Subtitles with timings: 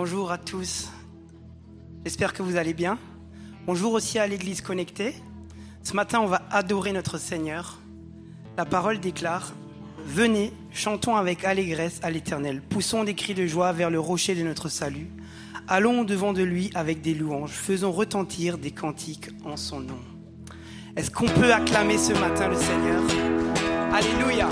[0.00, 0.92] Bonjour à tous.
[2.04, 3.00] J'espère que vous allez bien.
[3.66, 5.12] Bonjour aussi à l'Église connectée.
[5.82, 7.80] Ce matin, on va adorer notre Seigneur.
[8.56, 9.54] La parole déclare
[10.06, 12.62] Venez, chantons avec allégresse à l'Éternel.
[12.62, 15.10] Poussons des cris de joie vers le rocher de notre salut.
[15.66, 17.50] Allons devant de lui avec des louanges.
[17.50, 19.98] Faisons retentir des cantiques en son nom.
[20.94, 23.02] Est-ce qu'on peut acclamer ce matin le Seigneur?
[23.92, 24.48] Alléluia.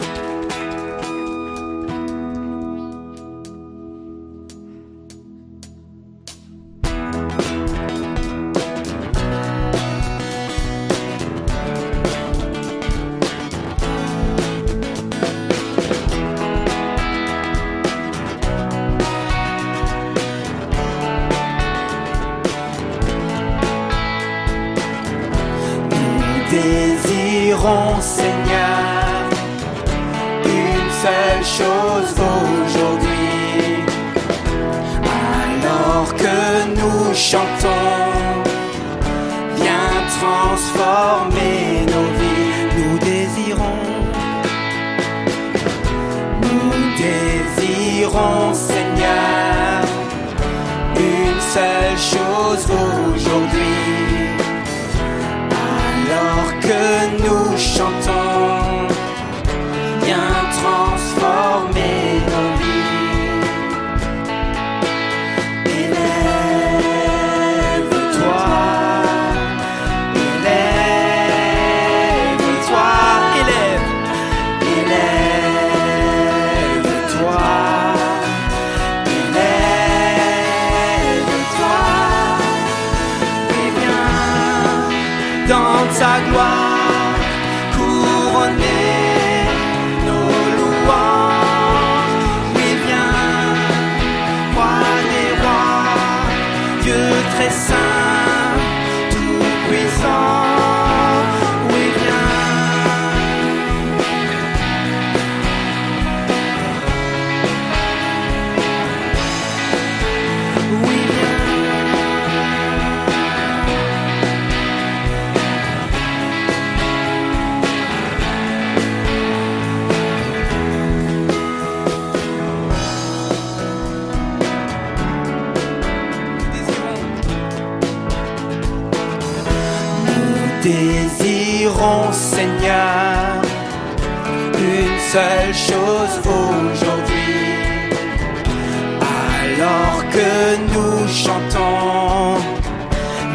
[141.06, 142.39] Chantons,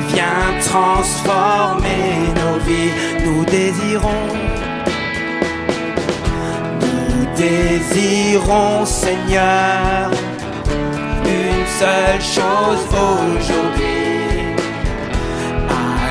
[0.09, 2.91] viens transformer nos vies.
[3.25, 4.27] Nous désirons,
[6.81, 10.11] nous désirons, Seigneur,
[11.25, 14.01] une seule chose aujourd'hui.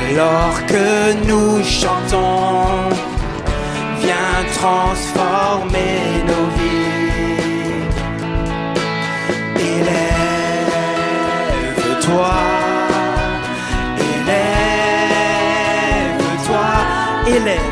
[0.09, 2.95] Alors que nous chantons,
[4.01, 6.60] viens transformer nos vies.
[17.41, 17.70] Martínez.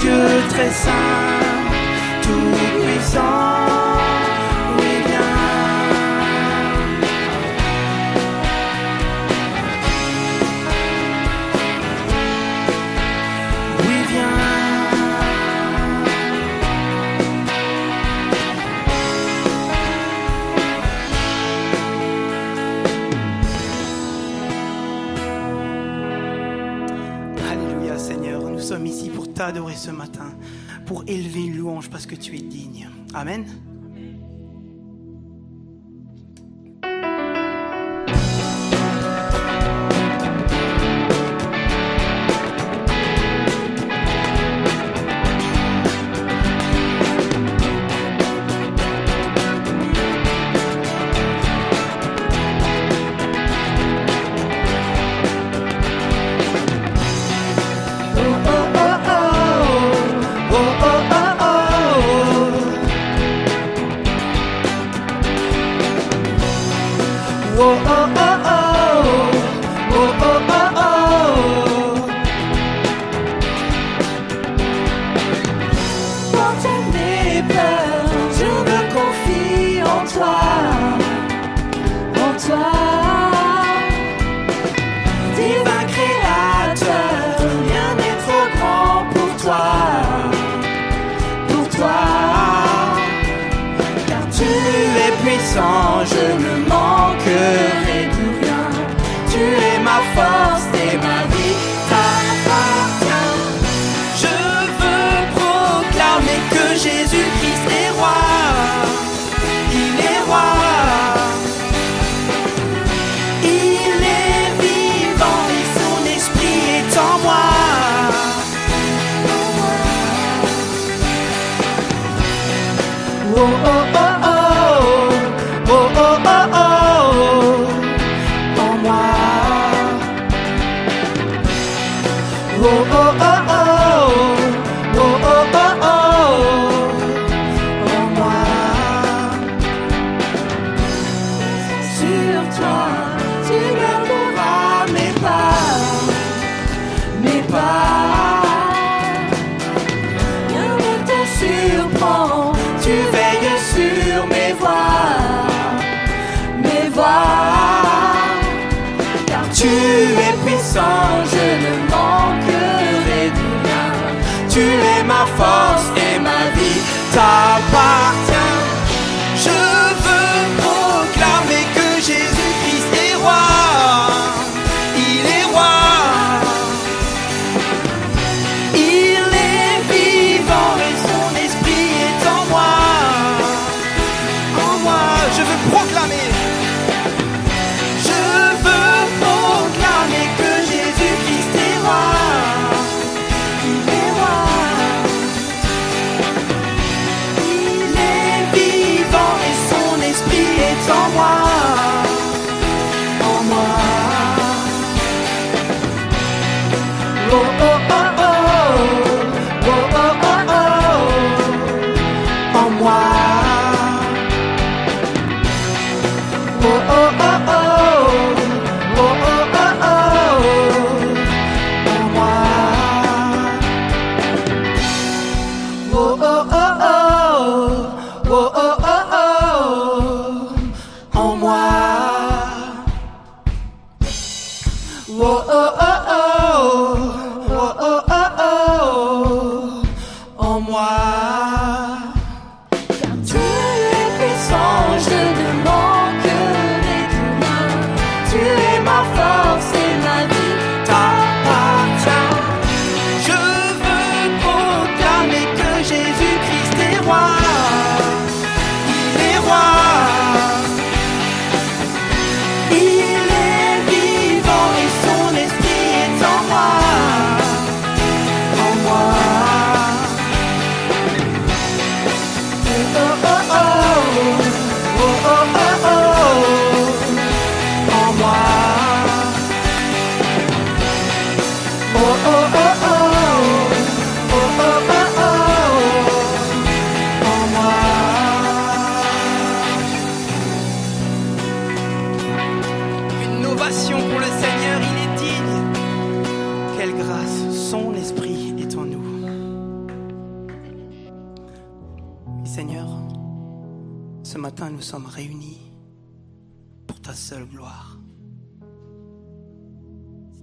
[0.00, 1.41] Dieu très saint,
[31.12, 32.88] élever une louange parce que tu es digne.
[33.14, 33.44] Amen.
[33.44, 33.61] Amen.
[96.38, 96.91] le more.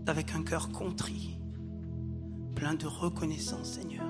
[0.09, 1.39] avec un cœur contrit,
[2.55, 4.05] plein de reconnaissance, Seigneur,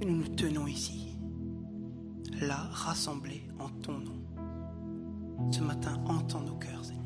[0.00, 1.18] que nous nous tenons ici,
[2.40, 5.50] là, rassemblés en ton nom.
[5.50, 7.03] Ce matin, entends nos cœurs, Seigneur.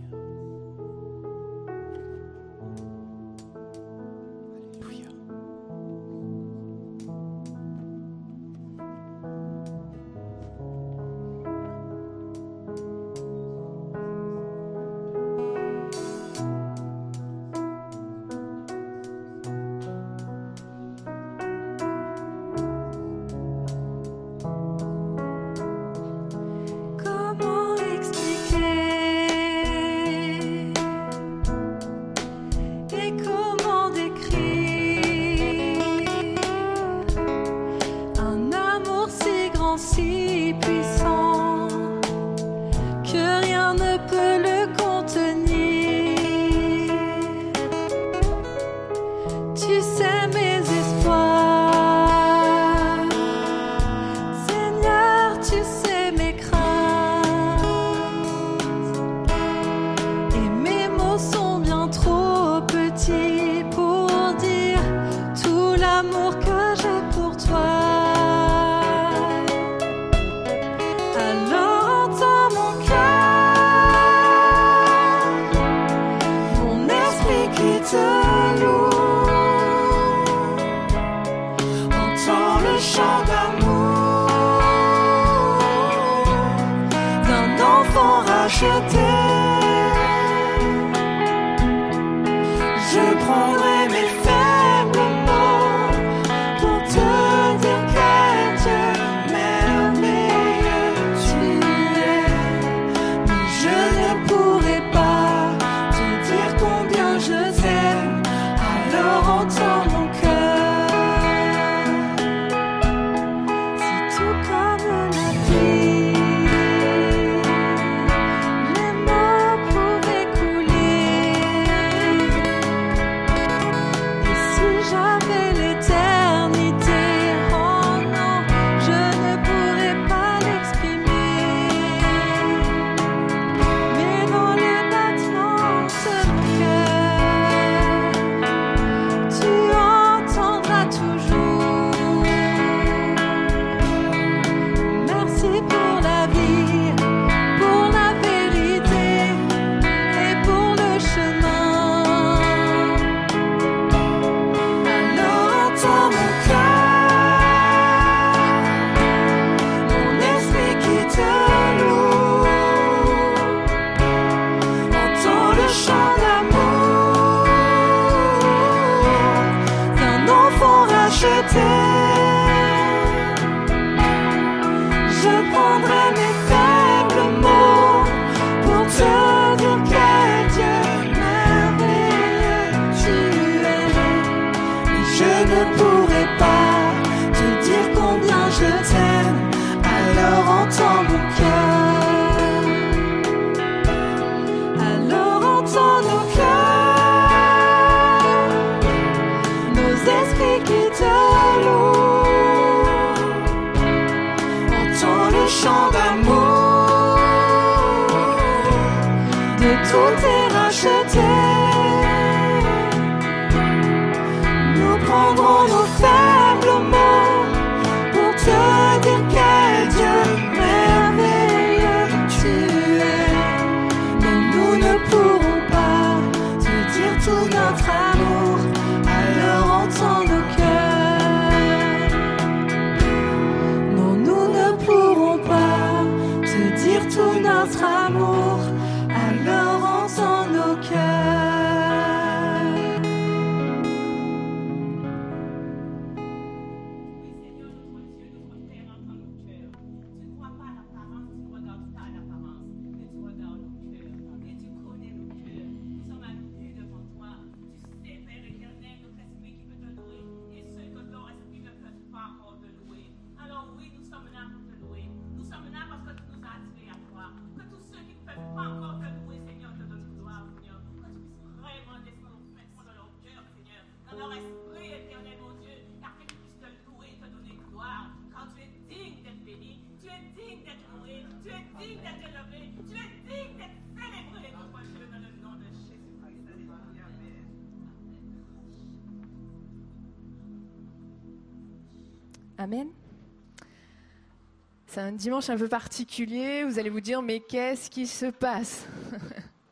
[295.19, 296.65] Dimanche un peu particulier.
[296.65, 298.87] Vous allez vous dire, mais qu'est-ce qui se passe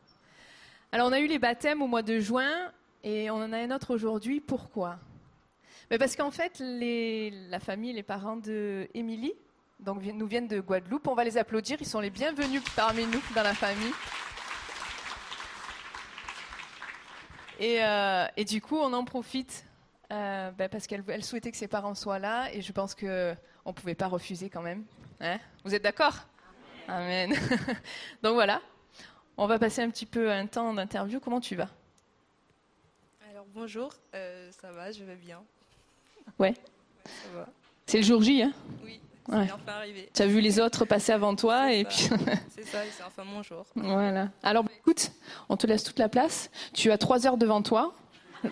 [0.91, 2.71] Alors, on a eu les baptêmes au mois de juin
[3.03, 4.41] et on en a un autre aujourd'hui.
[4.41, 4.99] Pourquoi?
[5.89, 9.33] Mais Parce qu'en fait, la famille, les parents de Émilie,
[9.79, 11.07] donc nous viennent de Guadeloupe.
[11.07, 11.77] On va les applaudir.
[11.79, 13.93] Ils sont les bienvenus parmi nous dans la famille.
[17.59, 19.65] Et, euh, du coup, on en profite
[20.11, 23.07] euh, ben, parce qu'elle souhaitait que ses parents soient là et je pense qu'on
[23.65, 24.83] ne pouvait pas refuser quand même.
[25.19, 25.39] Hein?
[25.63, 26.15] Vous êtes d'accord?
[26.87, 27.33] Amen.
[28.23, 28.61] Donc voilà,
[29.37, 31.19] on va passer un petit peu un temps d'interview.
[31.19, 31.69] Comment tu vas?
[33.31, 35.43] Alors bonjour, euh, ça va, je vais bien.
[36.39, 36.53] Ouais.
[37.85, 38.53] C'est le jour J, hein?
[38.83, 38.99] Oui.
[39.29, 40.09] C'est enfin arrivé.
[40.13, 42.07] Tu as vu les autres passer avant toi et puis.
[42.49, 43.65] c'est ça, c'est enfin mon jour.
[43.75, 44.29] Voilà.
[44.41, 45.11] Alors, bah, écoute,
[45.49, 46.49] on te laisse toute la place.
[46.73, 47.93] Tu as trois heures devant toi.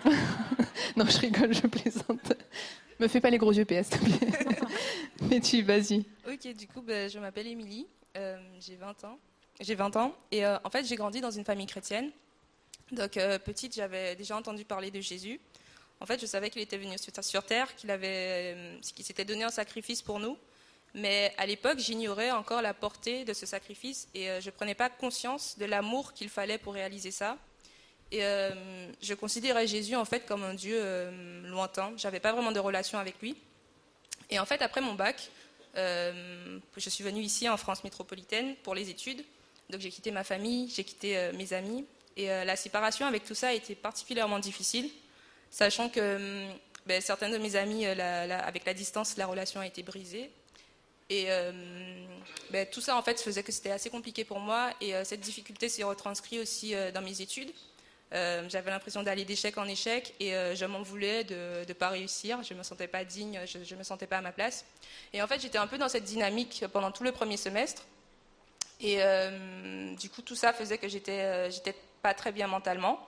[0.96, 2.34] non, je rigole, je plaisante.
[2.98, 4.58] Me fais pas les gros yeux PS, s'il te plaît.
[5.22, 6.04] Mais tu, vas-y.
[6.26, 7.86] Ok, du coup, bah, je m'appelle Émilie,
[8.16, 9.18] euh, j'ai 20 ans.
[9.60, 12.10] J'ai 20 ans et euh, en fait, j'ai grandi dans une famille chrétienne.
[12.92, 15.40] Donc, euh, petite, j'avais déjà entendu parler de Jésus.
[16.00, 19.50] En fait, je savais qu'il était venu sur terre, qu'il avait, qu'il s'était donné un
[19.50, 20.36] sacrifice pour nous.
[20.94, 24.88] Mais à l'époque, j'ignorais encore la portée de ce sacrifice et je ne prenais pas
[24.90, 27.38] conscience de l'amour qu'il fallait pour réaliser ça.
[28.12, 28.50] Et euh,
[29.02, 31.92] je considérais Jésus en fait comme un Dieu euh, lointain.
[31.96, 33.36] J'avais pas vraiment de relation avec lui.
[34.30, 35.30] Et en fait, après mon bac,
[35.76, 39.24] euh, je suis venue ici en France métropolitaine pour les études.
[39.70, 41.84] Donc j'ai quitté ma famille, j'ai quitté euh, mes amis.
[42.18, 44.88] Et la séparation avec tout ça a été particulièrement difficile,
[45.50, 46.46] sachant que
[46.86, 50.30] ben, certains de mes amis, avec la distance, la relation a été brisée.
[51.10, 51.26] Et
[52.50, 54.72] ben, tout ça, en fait, faisait que c'était assez compliqué pour moi.
[54.80, 57.52] Et cette difficulté s'est retranscrite aussi dans mes études.
[58.12, 62.42] J'avais l'impression d'aller d'échec en échec et je m'en voulais de ne pas réussir.
[62.42, 64.64] Je ne me sentais pas digne, je ne me sentais pas à ma place.
[65.12, 67.82] Et en fait, j'étais un peu dans cette dynamique pendant tout le premier semestre.
[68.80, 73.00] Et euh, du coup, tout ça faisait que j'étais euh, j'étais pas très bien mentalement.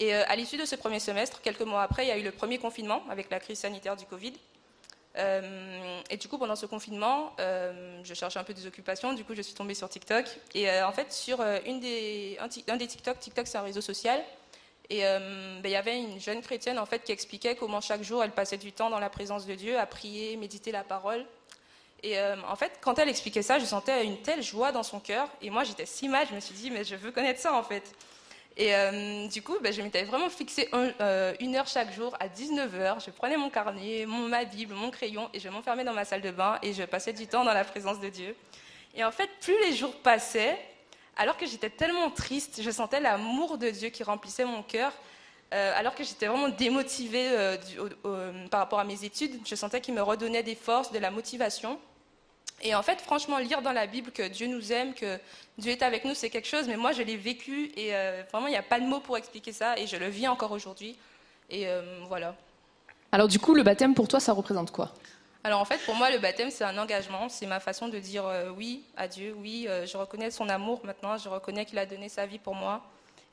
[0.00, 2.22] Et euh, à l'issue de ce premier semestre, quelques mois après, il y a eu
[2.22, 4.32] le premier confinement avec la crise sanitaire du Covid.
[5.14, 9.12] Et du coup, pendant ce confinement, je cherchais un peu des occupations.
[9.12, 10.26] Du coup, je suis tombée sur TikTok.
[10.54, 14.22] Et en fait, sur une des, un, des TikTok, TikTok c'est un réseau social.
[14.90, 18.24] Et ben, il y avait une jeune chrétienne en fait qui expliquait comment chaque jour
[18.24, 21.24] elle passait du temps dans la présence de Dieu, à prier, méditer la parole.
[22.02, 24.98] Et euh, en fait, quand elle expliquait ça, je sentais une telle joie dans son
[24.98, 25.28] cœur.
[25.40, 27.62] Et moi, j'étais si mal, je me suis dit, mais je veux connaître ça en
[27.62, 27.94] fait.
[28.56, 32.28] Et euh, du coup, ben, je m'étais vraiment fixé euh, une heure chaque jour à
[32.28, 33.04] 19h.
[33.04, 36.20] Je prenais mon carnet, mon, ma Bible, mon crayon et je m'enfermais dans ma salle
[36.20, 38.36] de bain et je passais du temps dans la présence de Dieu.
[38.94, 40.58] Et en fait, plus les jours passaient,
[41.16, 44.92] alors que j'étais tellement triste, je sentais l'amour de Dieu qui remplissait mon cœur.
[45.50, 47.56] alors que j'étais vraiment démotivée
[48.50, 51.78] par rapport à mes études, je sentais qu'il me redonnait des forces, de la motivation.
[52.62, 55.18] Et en fait, franchement, lire dans la Bible que Dieu nous aime, que
[55.58, 58.46] Dieu est avec nous, c'est quelque chose, mais moi, je l'ai vécu et euh, vraiment,
[58.46, 60.96] il n'y a pas de mots pour expliquer ça et je le vis encore aujourd'hui.
[61.50, 62.36] Et euh, voilà.
[63.10, 64.92] Alors, du coup, le baptême, pour toi, ça représente quoi?
[65.44, 68.24] Alors en fait, pour moi, le baptême, c'est un engagement, c'est ma façon de dire
[68.24, 72.08] euh, oui à Dieu, oui, je reconnais son amour maintenant, je reconnais qu'il a donné
[72.08, 72.80] sa vie pour moi,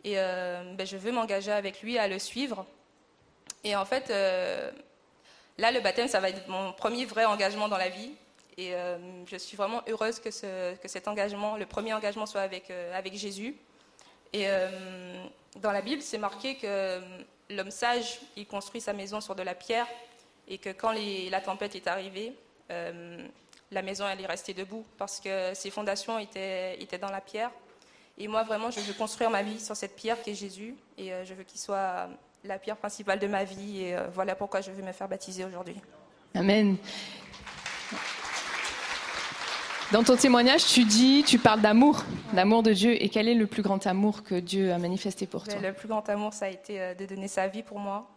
[0.04, 2.66] et ben, je veux m'engager avec lui à le suivre.
[3.64, 4.10] Et en fait,
[5.60, 8.10] là, le baptême, ça va être mon premier vrai engagement dans la vie,
[8.60, 13.02] et euh, je suis vraiment heureuse que, cet engagement, le premier engagement, soit avec, euh,
[13.14, 13.56] Jésus.
[14.34, 15.24] Et euh,
[15.62, 17.00] dans la Bible, c'est marqué que
[17.50, 19.88] l'homme sage, il construit sa maison sur de la pierre,
[20.50, 22.34] et que quand la tempête est arrivée,
[23.72, 27.52] la maison elle est restée debout parce que ses fondations étaient, étaient dans la pierre.
[28.18, 31.12] Et moi, vraiment, je veux construire ma vie sur cette pierre qui est Jésus, et
[31.24, 32.10] je veux qu'il soit
[32.44, 35.78] la pierre principale de ma vie, et voilà pourquoi je veux me faire baptiser aujourd'hui.
[36.36, 36.78] Amen.
[39.92, 43.04] Dans ton témoignage, tu dis, tu parles d'amour, d'amour de Dieu.
[43.04, 45.60] Et quel est le plus grand amour que Dieu a manifesté pour toi?
[45.60, 48.08] Le plus grand amour, ça a été euh, de donner sa vie pour moi.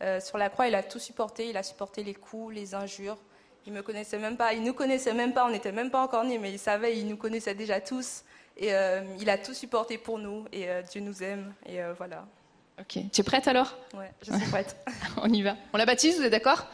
[0.00, 1.50] Euh, sur la croix, il a tout supporté.
[1.50, 3.18] Il a supporté les coups, les injures.
[3.66, 4.54] Il me connaissait même pas.
[4.54, 5.44] Il nous connaissait même pas.
[5.44, 6.98] On n'était même pas encore nés, mais il savait.
[6.98, 8.22] Il nous connaissait déjà tous.
[8.56, 10.46] Et euh, il a tout supporté pour nous.
[10.50, 11.52] Et Dieu nous aime.
[11.66, 12.24] Et voilà.
[12.80, 13.00] Ok.
[13.12, 13.76] Tu es prête alors?
[13.92, 14.78] Ouais, je suis prête.
[15.18, 15.56] on y va.
[15.74, 16.16] On la baptise.
[16.16, 16.66] Vous êtes d'accord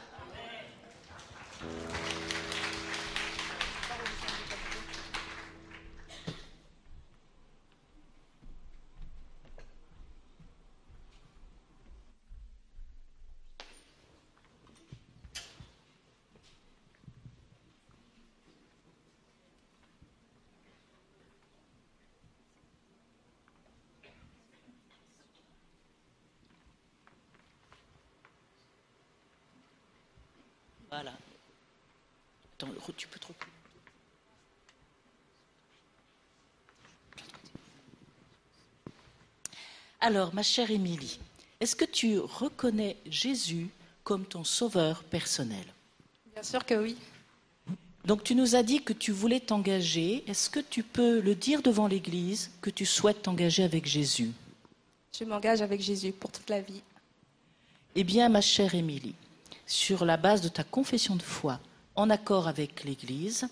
[30.95, 31.11] Voilà.
[32.55, 33.35] Attends, tu peux trop.
[40.01, 41.18] Alors, ma chère Émilie,
[41.61, 43.68] est-ce que tu reconnais Jésus
[44.03, 45.64] comme ton sauveur personnel?
[46.35, 46.97] Bien sûr que oui.
[48.05, 50.23] Donc tu nous as dit que tu voulais t'engager.
[50.27, 54.31] Est-ce que tu peux le dire devant l'Église que tu souhaites t'engager avec Jésus?
[55.18, 56.83] Je m'engage avec Jésus pour toute la vie.
[57.94, 59.14] Eh bien, ma chère Émilie,
[59.64, 61.61] sur la base de ta confession de foi,
[61.96, 63.48] en accord avec l'Église,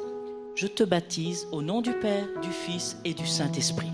[0.55, 3.91] je te baptise au nom du Père, du Fils et du Saint-Esprit.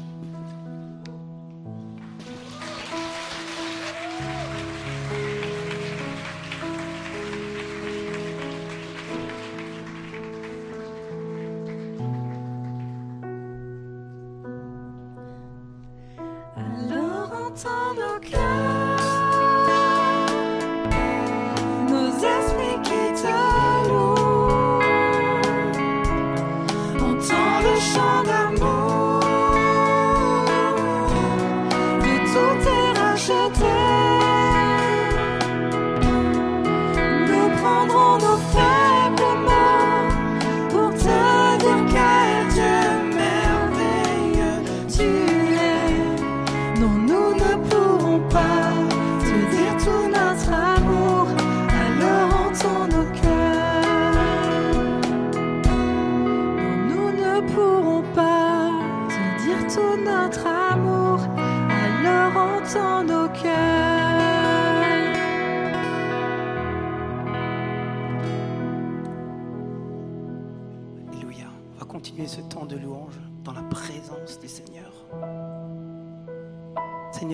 [16.56, 18.67] Alors entends nos.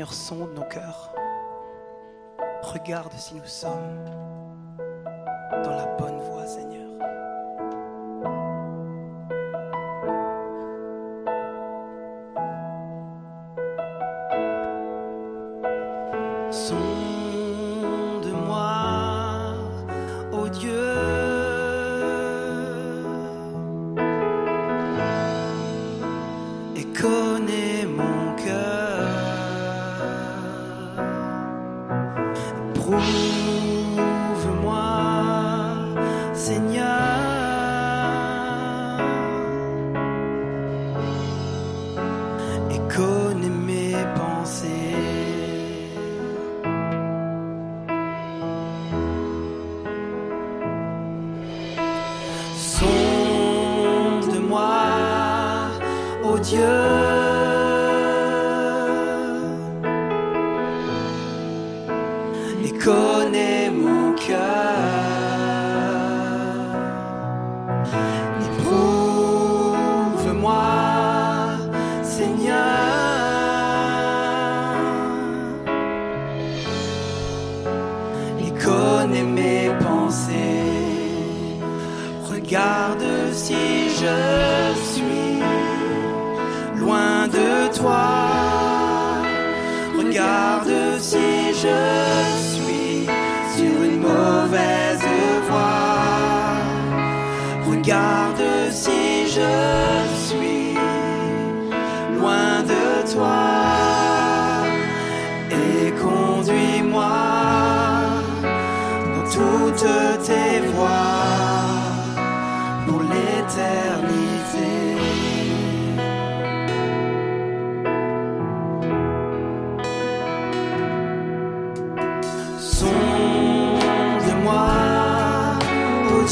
[0.03, 1.15] Sonde nos cœurs.
[2.63, 4.05] Regarde si nous sommes
[5.63, 6.14] dans la bonne.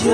[0.03, 0.13] Dieu.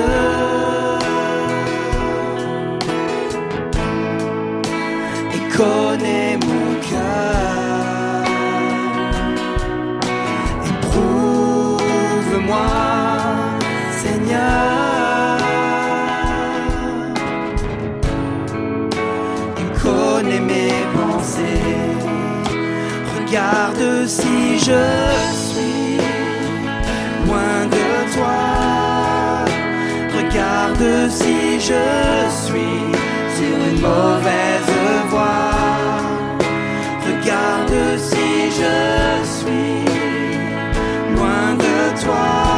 [5.33, 8.23] Et connais mon cœur.
[10.69, 11.89] Éprouve-moi,
[14.03, 15.39] Seigneur.
[19.57, 21.77] Et connais mes pensées.
[23.17, 24.81] Regarde si je
[25.33, 25.88] suis.
[30.79, 32.85] Regarde si je suis
[33.35, 35.51] sur une mauvaise voie.
[37.05, 39.83] Regarde si je suis
[41.17, 42.48] loin de toi.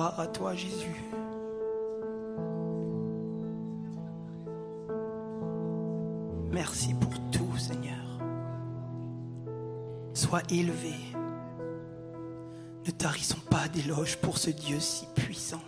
[0.00, 1.02] à toi, Jésus.
[6.50, 7.96] Merci pour tout, Seigneur.
[10.14, 10.94] Sois élevé.
[12.86, 15.60] Ne tarissons pas d'éloges pour ce Dieu si puissant.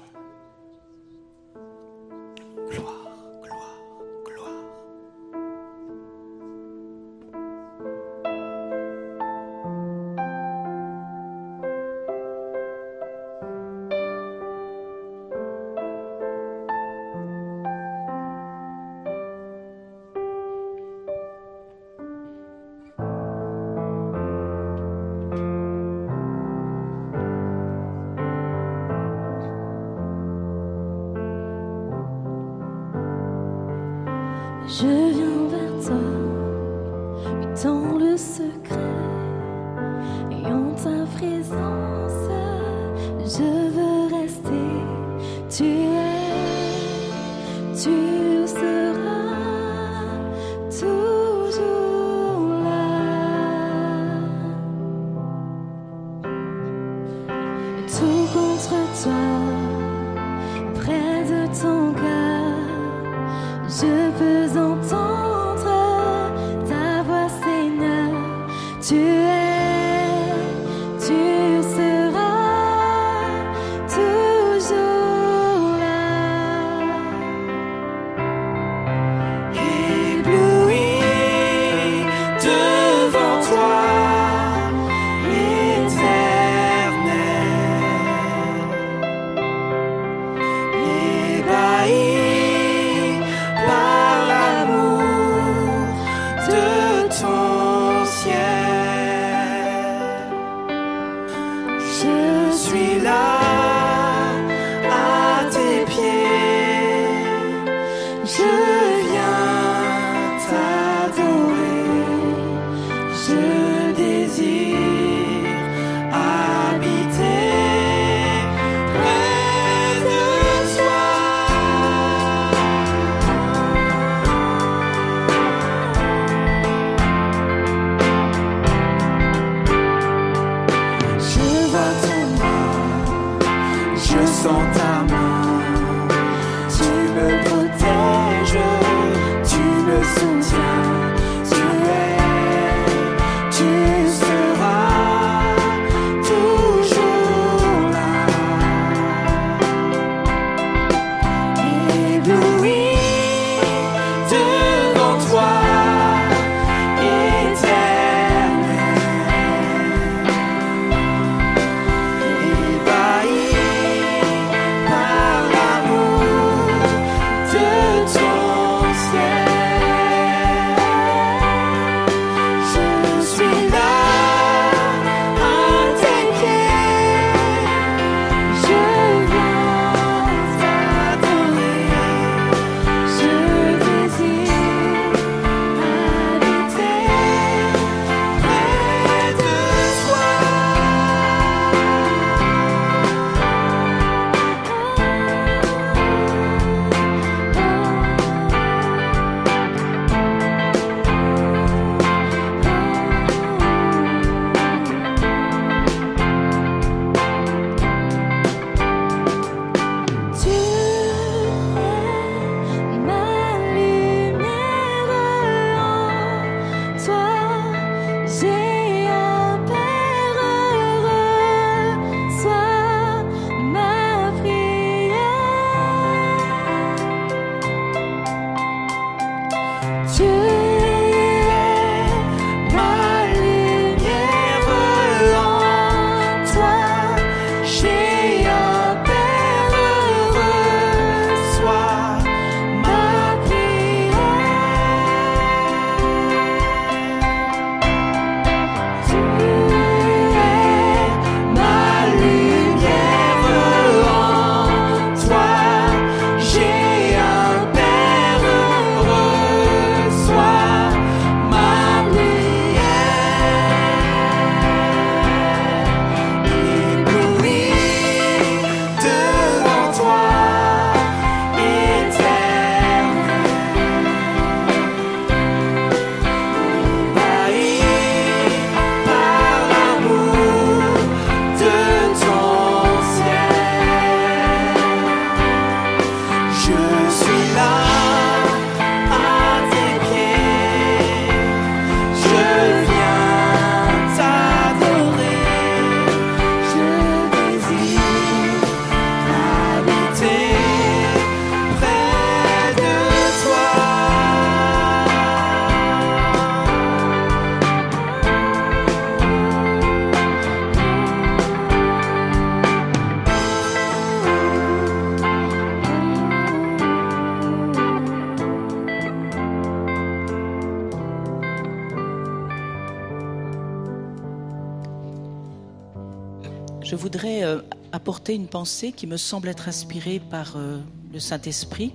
[328.35, 330.79] Une pensée qui me semble être inspirée par euh,
[331.13, 331.93] le Saint-Esprit.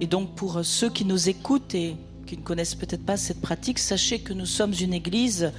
[0.00, 3.78] Et donc pour ceux qui nous écoutent et qui ne connaissent peut-être pas cette pratique,
[3.78, 5.52] sachez que nous sommes une église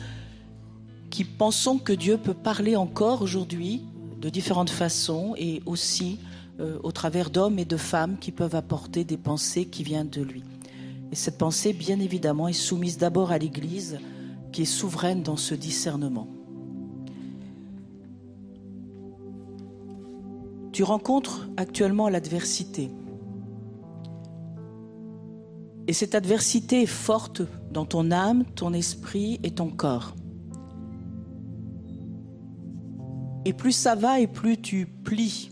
[1.10, 3.84] qui pensons que Dieu peut parler encore aujourd'hui
[4.22, 6.20] de différentes façons et aussi
[6.60, 10.22] euh, au travers d'hommes et de femmes qui peuvent apporter des pensées qui viennent de
[10.22, 10.44] lui.
[11.12, 14.00] Et cette pensée, bien évidemment, est soumise d'abord à l'Église
[14.52, 16.28] qui est souveraine dans ce discernement.
[20.72, 22.90] Tu rencontres actuellement l'adversité.
[25.88, 30.16] Et cette adversité est forte dans ton âme, ton esprit et ton corps.
[33.44, 35.50] Et plus ça va et plus tu plies,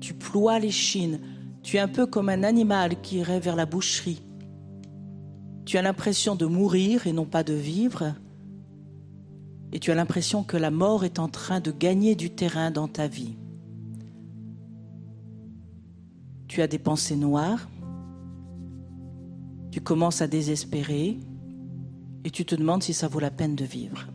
[0.00, 1.20] tu ploies les chines,
[1.62, 4.22] tu es un peu comme un animal qui irait vers la boucherie.
[5.64, 8.14] Tu as l'impression de mourir et non pas de vivre.
[9.72, 12.88] Et tu as l'impression que la mort est en train de gagner du terrain dans
[12.88, 13.36] ta vie.
[16.54, 17.68] Tu as des pensées noires.
[19.72, 21.18] Tu commences à désespérer
[22.22, 24.06] et tu te demandes si ça vaut la peine de vivre.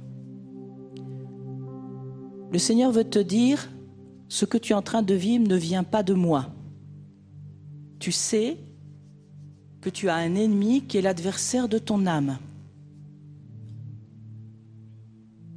[2.49, 3.69] Le Seigneur veut te dire,
[4.29, 6.45] ce que tu es en train de vivre ne vient pas de moi.
[7.99, 8.55] Tu sais
[9.81, 12.37] que tu as un ennemi qui est l'adversaire de ton âme.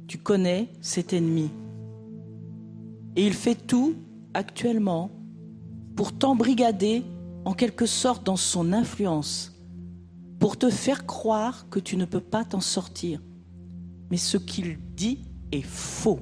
[0.07, 1.49] Tu connais cet ennemi.
[3.15, 3.95] Et il fait tout
[4.33, 5.11] actuellement
[5.95, 7.03] pour t'embrigader
[7.45, 9.53] en quelque sorte dans son influence,
[10.39, 13.21] pour te faire croire que tu ne peux pas t'en sortir.
[14.09, 15.19] Mais ce qu'il dit
[15.51, 16.19] est faux.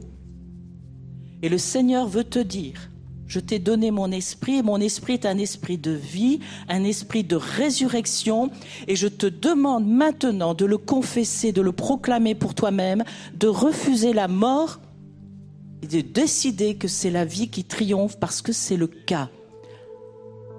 [1.41, 2.91] Et le Seigneur veut te dire,
[3.31, 7.23] je t'ai donné mon esprit, et mon esprit est un esprit de vie, un esprit
[7.23, 8.51] de résurrection,
[8.88, 13.03] et je te demande maintenant de le confesser, de le proclamer pour toi-même,
[13.36, 14.81] de refuser la mort
[15.81, 19.29] et de décider que c'est la vie qui triomphe parce que c'est le cas.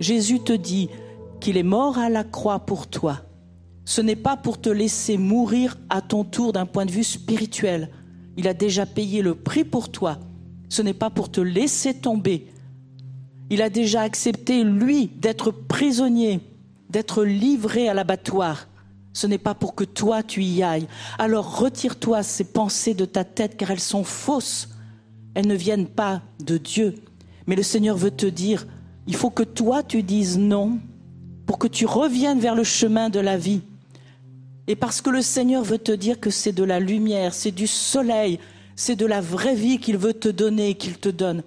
[0.01, 0.89] Jésus te dit
[1.41, 3.21] qu'il est mort à la croix pour toi.
[3.85, 7.91] Ce n'est pas pour te laisser mourir à ton tour d'un point de vue spirituel.
[8.37, 10.19] Il a déjà payé le prix pour toi
[10.73, 12.47] ce n'est pas pour te laisser tomber.
[13.51, 16.41] Il a déjà accepté, lui, d'être prisonnier,
[16.89, 18.69] d'être livré à l'abattoir.
[19.13, 20.89] Ce n'est pas pour que toi tu y ailles.
[21.19, 24.71] Alors retire-toi ces pensées de ta tête car elles sont fausses.
[25.35, 26.95] Elles ne viennent pas de Dieu.
[27.47, 28.67] Mais le Seigneur veut te dire,
[29.07, 30.79] il faut que toi tu dises non
[31.47, 33.63] pour que tu reviennes vers le chemin de la vie.
[34.69, 37.67] Et parce que le Seigneur veut te dire que c'est de la lumière, c'est du
[37.67, 38.39] soleil,
[38.77, 41.43] c'est de la vraie vie qu'il veut te donner qu'il te donne.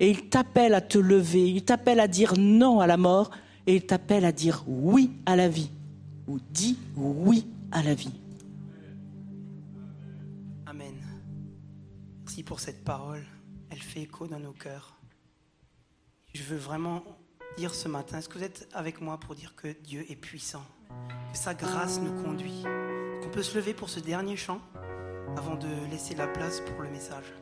[0.00, 3.30] Et il t'appelle à te lever, il t'appelle à dire non à la mort
[3.66, 5.70] et il t'appelle à dire oui à la vie.
[6.26, 8.12] Ou dis oui à la vie.
[10.66, 10.94] Amen.
[12.24, 13.24] Merci pour cette parole.
[13.70, 14.97] Elle fait écho dans nos cœurs.
[16.34, 17.02] Je veux vraiment
[17.56, 20.64] dire ce matin, est-ce que vous êtes avec moi pour dire que Dieu est puissant,
[21.32, 22.64] que sa grâce nous conduit,
[23.22, 24.60] qu'on peut se lever pour ce dernier chant
[25.36, 27.32] avant de laisser la place pour le message?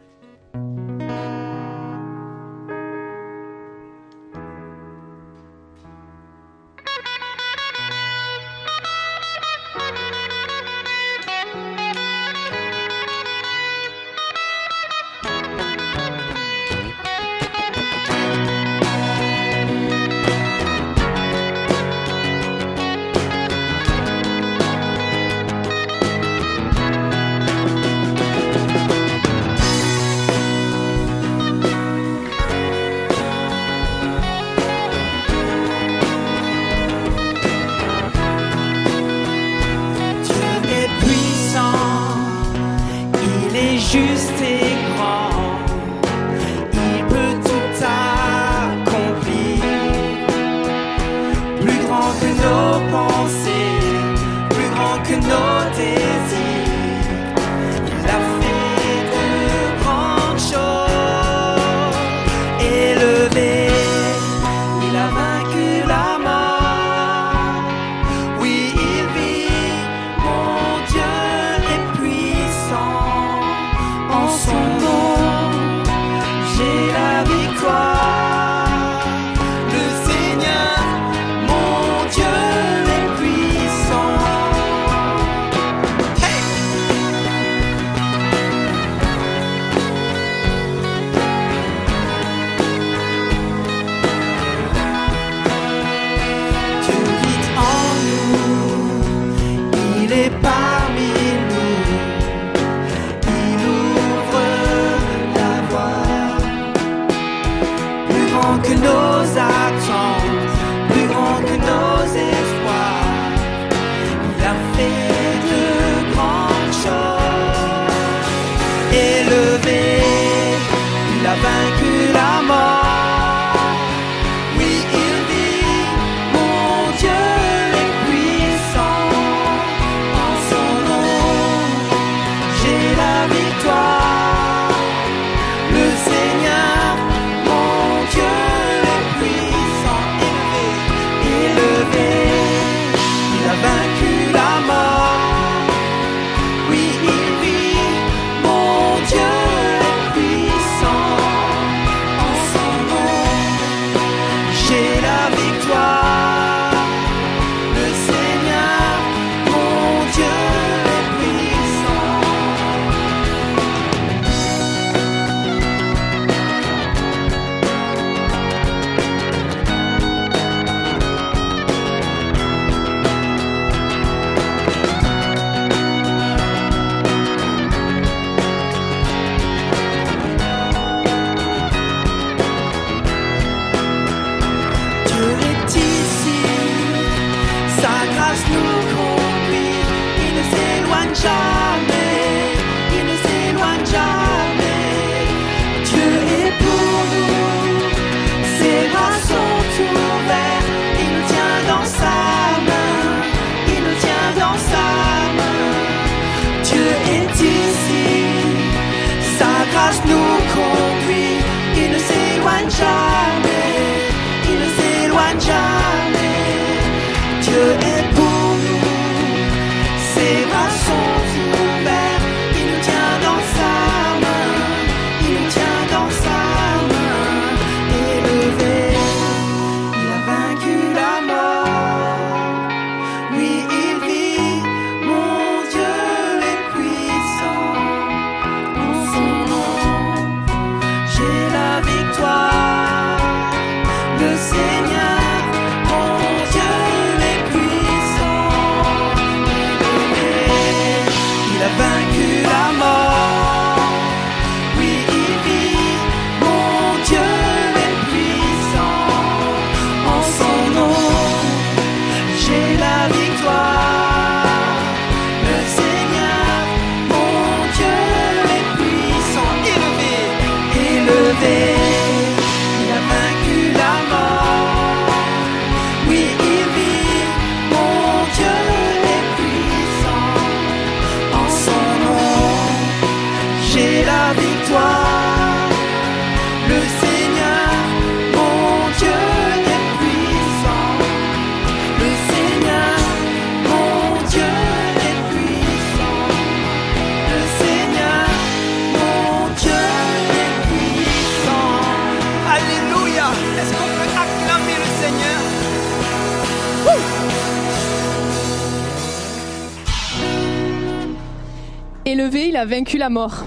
[312.35, 313.45] Il a vaincu la mort.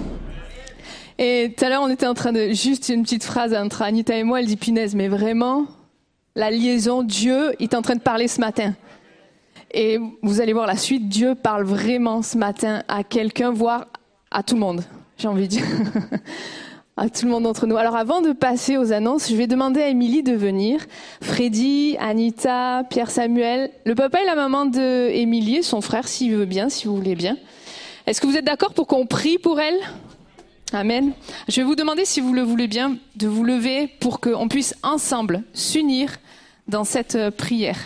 [1.17, 2.53] Et tout à l'heure, on était en train de.
[2.53, 5.65] Juste une petite phrase entre Anita et moi, elle dit punaise, mais vraiment,
[6.35, 8.73] la liaison, Dieu, il est en train de parler ce matin.
[9.73, 13.87] Et vous allez voir la suite, Dieu parle vraiment ce matin à quelqu'un, voire
[14.31, 14.83] à tout le monde,
[15.17, 15.65] j'ai envie de dire.
[16.97, 17.77] à tout le monde d'entre nous.
[17.77, 20.79] Alors avant de passer aux annonces, je vais demander à Émilie de venir.
[21.21, 26.45] Freddy, Anita, Pierre Samuel, le papa et la maman de Émilie son frère, s'il veut
[26.45, 27.37] bien, si vous voulez bien.
[28.05, 29.79] Est-ce que vous êtes d'accord pour qu'on prie pour elle?
[30.71, 31.13] Amen.
[31.47, 34.75] Je vais vous demander, si vous le voulez bien, de vous lever pour qu'on puisse
[34.83, 36.17] ensemble s'unir
[36.67, 37.77] dans cette euh, prière.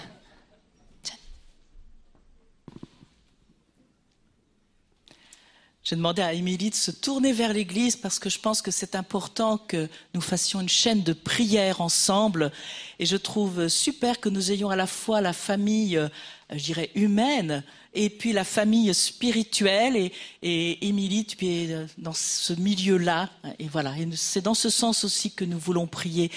[5.83, 8.95] J'ai demandé à Émilie de se tourner vers l'Église parce que je pense que c'est
[8.95, 12.53] important que nous fassions une chaîne de prière ensemble.
[12.99, 16.07] Et je trouve super que nous ayons à la fois la famille, euh,
[16.51, 19.97] je dirais, humaine et puis la famille spirituelle.
[19.97, 23.29] Et, et Émilie, tu es euh, dans ce milieu-là.
[23.59, 26.31] Et voilà, c'est dans ce sens aussi que nous voulons prier.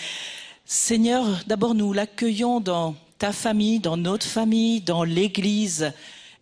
[0.65, 5.93] Seigneur, d'abord nous l'accueillons dans ta famille, dans notre famille, dans l'Église.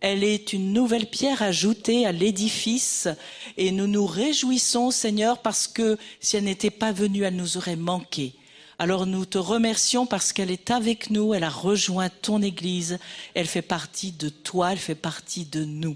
[0.01, 3.07] Elle est une nouvelle pierre ajoutée à l'édifice
[3.57, 7.75] et nous nous réjouissons, Seigneur, parce que si elle n'était pas venue, elle nous aurait
[7.75, 8.33] manqué.
[8.77, 12.99] Alors nous te remercions parce qu'elle est avec nous, elle a rejoint ton Église,
[13.33, 15.95] elle fait partie de toi, elle fait partie de nous.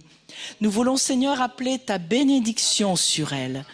[0.62, 3.66] Nous voulons, Seigneur, appeler ta bénédiction sur elle.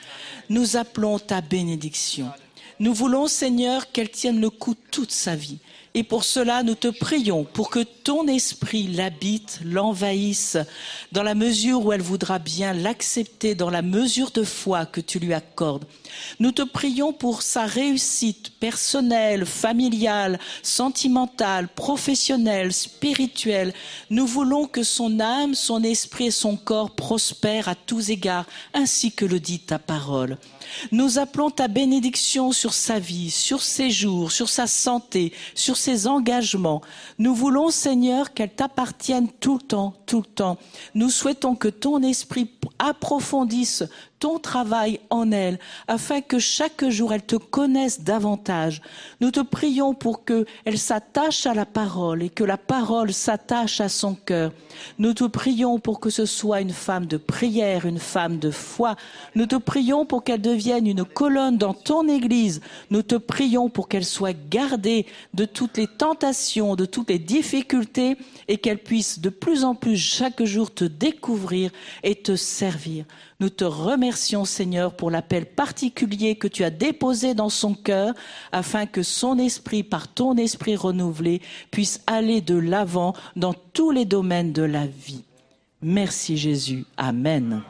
[0.50, 2.32] Nous appelons ta bénédiction.
[2.80, 5.60] Nous voulons, Seigneur, qu'elle tienne le coup toute sa vie.
[5.98, 10.58] Et pour cela, nous te prions pour que ton esprit l'habite, l'envahisse,
[11.14, 15.20] dans la mesure où elle voudra bien l'accepter, dans la mesure de foi que tu
[15.20, 15.86] lui accordes.
[16.42, 23.74] Nous te prions pour sa réussite personnelle, familiale, sentimentale, professionnelle, spirituelle.
[24.10, 29.14] Nous voulons que son âme, son esprit et son corps prospèrent à tous égards, ainsi
[29.14, 30.38] que le dit ta parole.
[30.92, 35.85] Nous appelons ta bénédiction sur sa vie, sur ses jours, sur sa santé, sur ses
[36.08, 36.82] engagements.
[37.18, 40.58] Nous voulons, Seigneur, qu'elle t'appartienne tout le temps, tout le temps.
[40.94, 42.46] Nous souhaitons que ton esprit
[42.80, 43.84] approfondisse
[44.20, 48.82] ton travail en elle, afin que chaque jour elle te connaisse davantage.
[49.20, 53.82] Nous te prions pour que elle s'attache à la parole et que la parole s'attache
[53.82, 54.52] à son cœur.
[55.00, 58.96] Nous te prions pour que ce soit une femme de prière, une femme de foi.
[59.36, 62.62] Nous te prions pour qu'elle devienne une colonne dans ton église.
[62.90, 68.18] Nous te prions pour qu'elle soit gardée de toutes les tentations, de toutes les difficultés
[68.48, 71.72] et qu'elle puisse de plus en plus chaque jour te découvrir
[72.04, 73.06] et te servir.
[73.40, 78.14] Nous te remercions, Seigneur, pour l'appel particulier que tu as déposé dans son cœur,
[78.52, 81.42] afin que son esprit, par ton esprit renouvelé,
[81.72, 85.24] puisse aller de l'avant dans tous les domaines de la vie.
[85.82, 86.86] Merci Jésus.
[86.98, 87.62] Amen.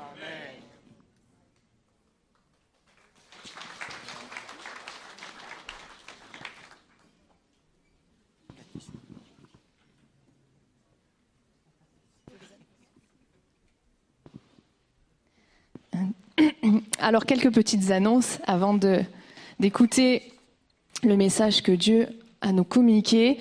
[16.99, 18.77] Alors, quelques petites annonces avant
[19.59, 20.23] d'écouter
[21.03, 22.07] le message que Dieu
[22.41, 23.38] a nous communiqué.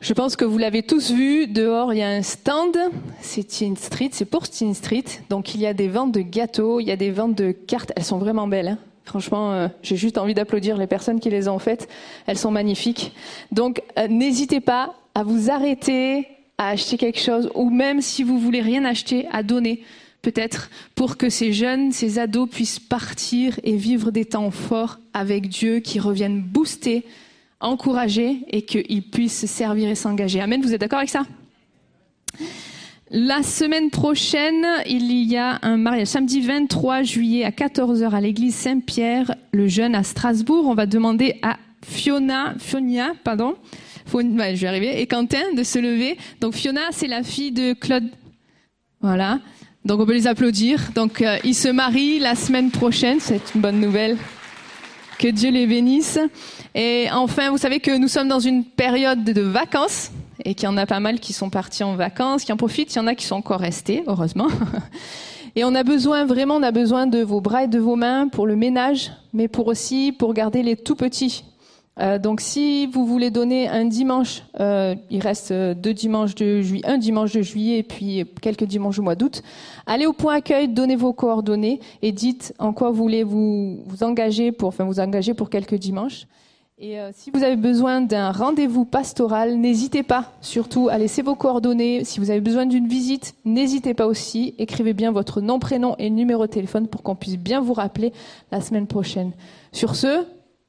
[0.00, 1.46] Je pense que vous l'avez tous vu.
[1.46, 2.76] Dehors, il y a un stand.
[3.20, 4.10] C'est Teen Street.
[4.12, 5.04] C'est pour Teen Street.
[5.30, 6.80] Donc, il y a des ventes de gâteaux.
[6.80, 7.92] Il y a des ventes de cartes.
[7.96, 8.68] Elles sont vraiment belles.
[8.68, 8.78] Hein.
[9.04, 11.88] Franchement, euh, j'ai juste envie d'applaudir les personnes qui les ont faites.
[12.26, 13.12] Elles sont magnifiques.
[13.52, 16.26] Donc, euh, n'hésitez pas à vous arrêter,
[16.58, 19.82] à acheter quelque chose, ou même si vous voulez rien acheter, à donner
[20.24, 25.48] peut-être pour que ces jeunes, ces ados puissent partir et vivre des temps forts avec
[25.48, 27.04] Dieu, qui reviennent booster,
[27.60, 30.40] encourager et qu'ils puissent servir et s'engager.
[30.40, 31.24] Amen, vous êtes d'accord avec ça?
[33.10, 36.08] La semaine prochaine, il y a un mariage.
[36.08, 40.66] Samedi 23 juillet à 14h à l'église Saint-Pierre, le jeune à Strasbourg.
[40.66, 43.56] On va demander à Fiona, Fionia, pardon,
[44.06, 46.16] je vais arriver, et Quentin de se lever.
[46.40, 48.08] Donc Fiona, c'est la fille de Claude.
[49.00, 49.38] Voilà.
[49.84, 50.90] Donc on peut les applaudir.
[50.94, 54.16] Donc euh, ils se marient la semaine prochaine, c'est une bonne nouvelle.
[55.18, 56.18] Que Dieu les bénisse.
[56.74, 60.10] Et enfin, vous savez que nous sommes dans une période de vacances
[60.44, 62.94] et qu'il y en a pas mal qui sont partis en vacances, qui en profitent.
[62.94, 64.48] Il y en a qui sont encore restés, heureusement.
[65.56, 68.26] Et on a besoin, vraiment, on a besoin de vos bras et de vos mains
[68.26, 71.44] pour le ménage, mais pour aussi pour garder les tout petits.
[72.00, 76.86] Euh, donc, si vous voulez donner un dimanche, euh, il reste deux dimanches de juillet,
[76.86, 79.42] un dimanche de juillet et puis quelques dimanches du mois d'août.
[79.86, 84.02] Allez au point accueil, donnez vos coordonnées et dites en quoi vous voulez vous, vous
[84.02, 86.26] engager pour, enfin, vous engager pour quelques dimanches.
[86.76, 91.36] Et euh, si vous avez besoin d'un rendez-vous pastoral, n'hésitez pas surtout à laisser vos
[91.36, 92.02] coordonnées.
[92.02, 94.56] Si vous avez besoin d'une visite, n'hésitez pas aussi.
[94.58, 98.12] Écrivez bien votre nom, prénom et numéro de téléphone pour qu'on puisse bien vous rappeler
[98.50, 99.30] la semaine prochaine.
[99.70, 100.26] Sur ce,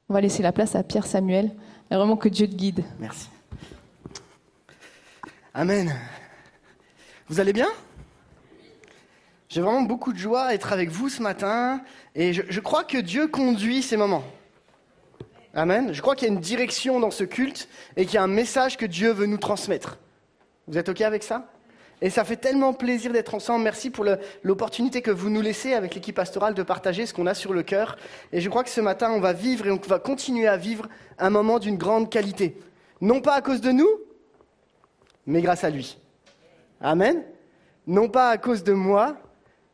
[0.08, 1.50] on va laisser la place à Pierre Samuel.
[1.90, 2.84] Et vraiment que Dieu te guide.
[2.98, 3.28] Merci.
[5.54, 5.94] Amen.
[7.28, 7.68] Vous allez bien?
[9.48, 11.80] J'ai vraiment beaucoup de joie à être avec vous ce matin
[12.14, 14.24] et je, je crois que Dieu conduit ces moments.
[15.54, 15.94] Amen.
[15.94, 18.28] Je crois qu'il y a une direction dans ce culte et qu'il y a un
[18.28, 19.98] message que Dieu veut nous transmettre.
[20.66, 21.48] Vous êtes OK avec ça?
[22.02, 23.64] Et ça fait tellement plaisir d'être ensemble.
[23.64, 24.04] Merci pour
[24.42, 27.62] l'opportunité que vous nous laissez avec l'équipe pastorale de partager ce qu'on a sur le
[27.62, 27.96] cœur.
[28.32, 30.88] Et je crois que ce matin, on va vivre et on va continuer à vivre
[31.18, 32.58] un moment d'une grande qualité.
[33.00, 33.88] Non pas à cause de nous,
[35.26, 35.98] mais grâce à lui.
[36.80, 37.24] Amen.
[37.86, 39.16] Non pas à cause de moi,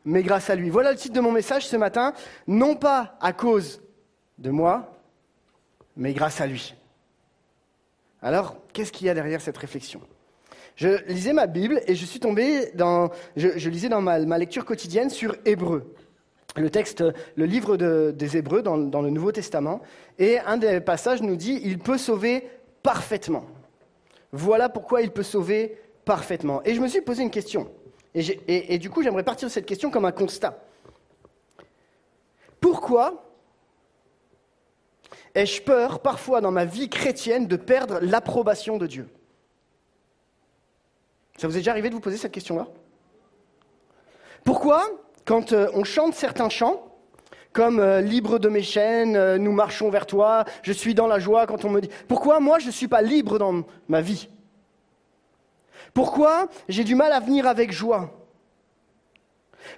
[0.05, 0.71] mais grâce à lui.
[0.71, 2.13] Voilà le titre de mon message ce matin.
[2.47, 3.83] Non pas à cause
[4.39, 4.97] de moi,
[5.97, 6.75] mais grâce à lui.
[8.21, 10.01] Alors, qu'est-ce qu'il y a derrière cette réflexion?
[10.77, 15.11] Je lisais ma Bible et je suis tombé dans, je, lisais dans ma, lecture quotidienne
[15.11, 15.95] sur Hébreu.
[16.57, 17.05] Le texte,
[17.37, 19.81] le livre de- des Hébreux dans, le Nouveau Testament.
[20.19, 22.49] Et un des passages nous dit, il peut sauver
[22.83, 23.45] parfaitement.
[24.33, 26.63] Voilà pourquoi il peut sauver parfaitement.
[26.65, 27.71] Et je me suis posé une question.
[28.15, 30.59] Et du coup, j'aimerais partir de cette question comme un constat.
[32.61, 33.25] Pourquoi
[35.35, 39.09] ai-je peur parfois dans ma vie chrétienne de perdre l'approbation de Dieu?
[41.43, 42.69] Ça vous est déjà arrivé de vous poser cette question-là?
[44.45, 44.85] Pourquoi,
[45.25, 46.85] quand euh, on chante certains chants,
[47.53, 51.19] comme euh, libre de mes chaînes, euh, nous marchons vers toi, je suis dans la
[51.19, 51.91] joie quand on me dit.
[52.07, 54.29] Pourquoi moi je ne suis pas libre dans ma vie?
[55.95, 58.13] Pourquoi j'ai du mal à venir avec joie?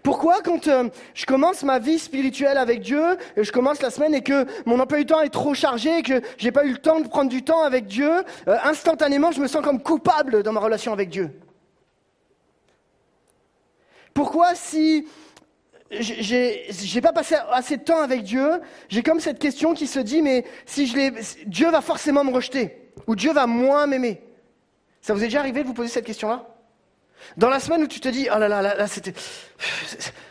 [0.02, 0.68] Pourquoi quand
[1.14, 4.98] je commence ma vie spirituelle avec Dieu, je commence la semaine et que mon emploi
[4.98, 7.42] du temps est trop chargé, et que j'ai pas eu le temps de prendre du
[7.42, 11.30] temps avec Dieu, instantanément je me sens comme coupable dans ma relation avec Dieu?
[14.14, 15.06] Pourquoi si
[15.90, 20.22] j'ai- pas passé assez de temps avec Dieu, j'ai comme cette question qui se dit
[20.22, 21.12] mais si je l'ai
[21.46, 24.22] Dieu va forcément me rejeter ou Dieu va moins m'aimer.
[25.02, 26.46] Ça vous est déjà arrivé de vous poser cette question-là?
[27.36, 29.14] Dans la semaine où tu te dis oh là là là, c'était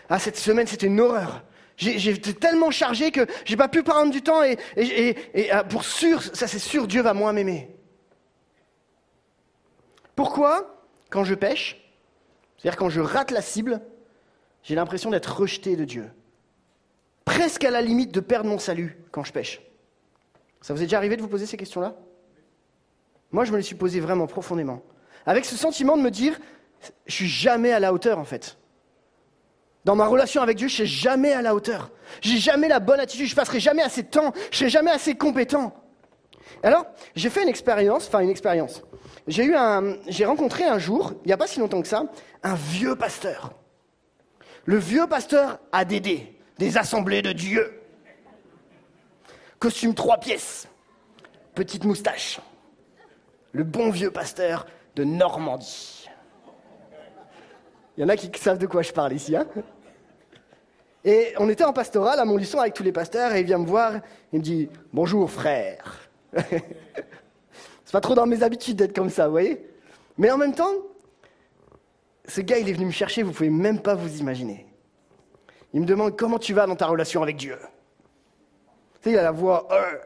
[0.09, 1.43] ah cette semaine c'était une horreur.
[1.79, 6.21] Été tellement chargé que j'ai pas pu prendre du temps et- et, ah, pour sûr
[6.21, 7.69] ça c'est sûr Dieu va moins m'aimer.
[10.15, 11.82] Pourquoi quand je pêche,
[12.64, 13.82] c'est-à-dire quand je rate la cible,
[14.61, 16.09] j'ai l'impression d'être rejeté de Dieu.
[17.26, 19.61] Presque à la limite de perdre mon salut quand je pêche.
[20.61, 21.93] Ça vous est déjà arrivé de vous poser ces questions-là?
[23.32, 24.82] Moi, je me les suis posées vraiment profondément.
[25.26, 26.39] Avec ce sentiment de me dire,
[27.05, 28.57] je suis jamais à la hauteur en fait.
[29.84, 31.91] Dans ma relation avec Dieu, je suis jamais à la hauteur.
[32.22, 35.16] J'ai jamais la bonne attitude, je passerai jamais assez de temps, je serai jamais assez
[35.16, 35.74] compétent.
[36.61, 38.84] Alors, j'ai fait une expérience, enfin une expérience.
[39.28, 42.03] J'ai eu un, j'ai rencontré un jour, il n'y a pas si longtemps que ça,
[42.43, 43.53] un vieux pasteur.
[44.65, 46.19] Le vieux pasteur ADD,
[46.57, 47.82] des assemblées de Dieu.
[49.59, 50.67] Costume trois pièces,
[51.55, 52.39] petite moustache.
[53.53, 54.65] Le bon vieux pasteur
[54.95, 56.09] de Normandie.
[57.95, 59.36] Il y en a qui savent de quoi je parle ici.
[59.36, 59.47] Hein
[61.05, 63.65] et on était en pastoral à Montluçon avec tous les pasteurs et il vient me
[63.65, 63.93] voir,
[64.32, 66.09] il me dit Bonjour frère.
[67.93, 69.67] Pas trop dans mes habitudes d'être comme ça, vous voyez
[70.17, 70.73] Mais en même temps,
[72.27, 74.65] ce gars, il est venu me chercher, vous pouvez même pas vous imaginer.
[75.75, 77.55] Il me demande comment tu vas dans ta relation avec Dieu?
[78.95, 79.67] Tu sais, il a la voix.
[79.71, 79.97] euh.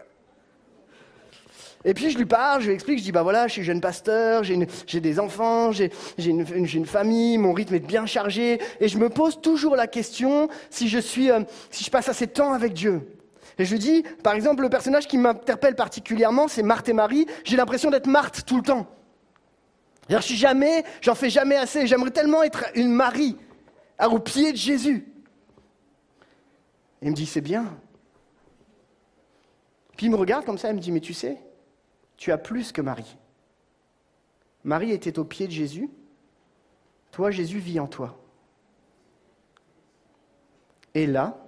[1.85, 3.79] Et puis je lui parle, je lui explique, je dis bah voilà, je suis jeune
[3.79, 9.07] pasteur, j'ai des enfants, j'ai une famille, mon rythme est bien chargé, et je me
[9.07, 11.39] pose toujours la question si je suis, euh,
[11.71, 13.16] si je passe assez de temps avec Dieu.
[13.59, 17.25] Et je dis, par exemple, le personnage qui m'interpelle particulièrement, c'est Marthe et Marie.
[17.43, 18.87] J'ai l'impression d'être Marthe tout le temps.
[20.09, 21.87] Je suis jamais, j'en fais jamais assez.
[21.87, 23.35] J'aimerais tellement être une Marie
[23.99, 25.11] au pied de Jésus.
[27.01, 27.77] Et il me dit, c'est bien.
[29.95, 31.37] Puis il me regarde comme ça, il me dit, mais tu sais,
[32.15, 33.17] tu as plus que Marie.
[34.63, 35.89] Marie était au pied de Jésus.
[37.11, 38.19] Toi, Jésus vit en toi.
[40.93, 41.43] Et là,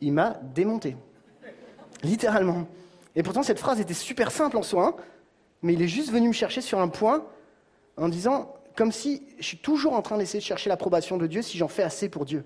[0.00, 0.96] il m'a démonté.
[2.02, 2.66] Littéralement.
[3.16, 5.02] Et pourtant, cette phrase était super simple en soi, hein,
[5.62, 7.26] mais il est juste venu me chercher sur un point
[7.96, 11.42] en disant, comme si je suis toujours en train d'essayer de chercher l'approbation de Dieu
[11.42, 12.44] si j'en fais assez pour Dieu.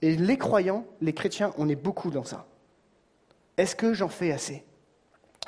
[0.00, 2.46] Et les croyants, les chrétiens, on est beaucoup dans ça.
[3.56, 4.64] Est-ce que j'en fais assez?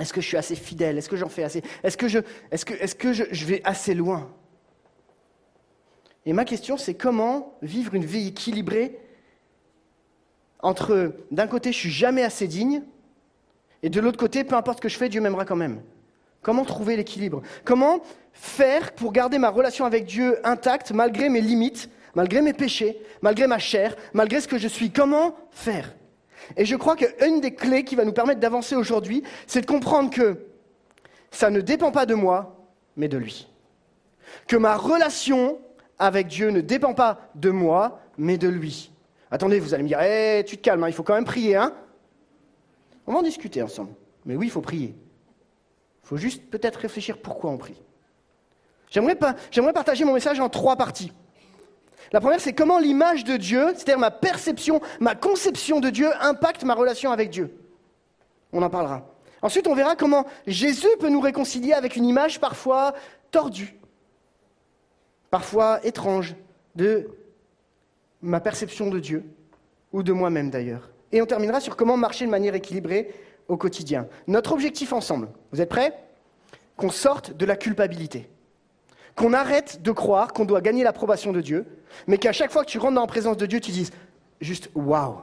[0.00, 0.98] Est-ce que je suis assez fidèle?
[0.98, 1.62] Est-ce que j'en fais assez?
[1.84, 2.18] Est-ce que, je,
[2.50, 4.28] est-ce que, est-ce que je vais assez loin?
[6.26, 8.98] Et ma question, c'est comment vivre une vie équilibrée
[10.62, 12.82] entre, d'un côté, je suis jamais assez digne,
[13.82, 15.80] Et de l'autre côté, peu importe ce que je fais, Dieu m'aimera quand même.
[16.42, 17.42] Comment trouver l'équilibre?
[17.64, 18.00] Comment
[18.32, 23.46] faire pour garder ma relation avec Dieu intacte malgré mes limites, malgré mes péchés, malgré
[23.46, 24.90] ma chair, malgré ce que je suis?
[24.90, 25.94] Comment faire?
[26.56, 30.10] Et je crois qu'une des clés qui va nous permettre d'avancer aujourd'hui, c'est de comprendre
[30.10, 30.38] que
[31.30, 32.56] ça ne dépend pas de moi,
[32.96, 33.46] mais de lui.
[34.46, 35.58] Que ma relation
[35.98, 38.90] avec Dieu ne dépend pas de moi, mais de lui.
[39.30, 41.56] Attendez, vous allez me dire, eh, tu te calmes, hein, il faut quand même prier,
[41.56, 41.74] hein
[43.06, 43.92] On va en discuter ensemble.
[44.24, 44.94] Mais oui, il faut prier.
[46.04, 47.80] Il faut juste peut-être réfléchir pourquoi on prie.
[48.90, 49.16] J'aimerais,
[49.50, 51.12] j'aimerais partager mon message en trois parties.
[52.12, 56.64] La première, c'est comment l'image de Dieu, c'est-à-dire ma perception, ma conception de Dieu, impacte
[56.64, 57.56] ma relation avec Dieu.
[58.52, 59.06] On en parlera.
[59.42, 62.94] Ensuite, on verra comment Jésus peut nous réconcilier avec une image parfois
[63.30, 63.78] tordue,
[65.30, 66.34] parfois étrange,
[66.74, 67.10] de
[68.22, 69.24] ma perception de Dieu,
[69.92, 70.90] ou de moi-même d'ailleurs.
[71.12, 73.12] Et on terminera sur comment marcher de manière équilibrée
[73.48, 74.06] au quotidien.
[74.26, 75.94] Notre objectif ensemble, vous êtes prêts?
[76.76, 78.28] Qu'on sorte de la culpabilité.
[79.16, 81.66] Qu'on arrête de croire qu'on doit gagner l'approbation de Dieu,
[82.06, 83.90] mais qu'à chaque fois que tu rentres dans la présence de Dieu, tu dises
[84.40, 85.16] juste waouh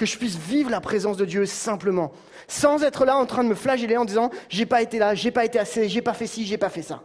[0.00, 2.10] que je puisse vivre la présence de Dieu simplement,
[2.48, 5.30] sans être là en train de me flageller en disant j'ai pas été là, j'ai
[5.30, 7.02] pas été assez, j'ai pas fait ci, j'ai pas fait ça.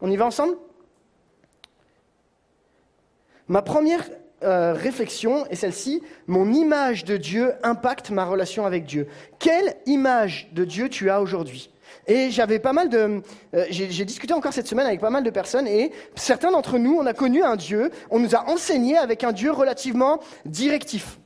[0.00, 0.56] On y va ensemble?
[3.48, 4.04] Ma première
[4.42, 9.06] euh, réflexion est celle-ci mon image de Dieu impacte ma relation avec Dieu.
[9.38, 11.70] Quelle image de Dieu tu as aujourd'hui?
[12.08, 13.22] Et j'avais pas mal de,
[13.54, 16.96] euh, j'ai discuté encore cette semaine avec pas mal de personnes et certains d'entre nous,
[17.00, 21.18] on a connu un Dieu, on nous a enseigné avec un Dieu relativement directif.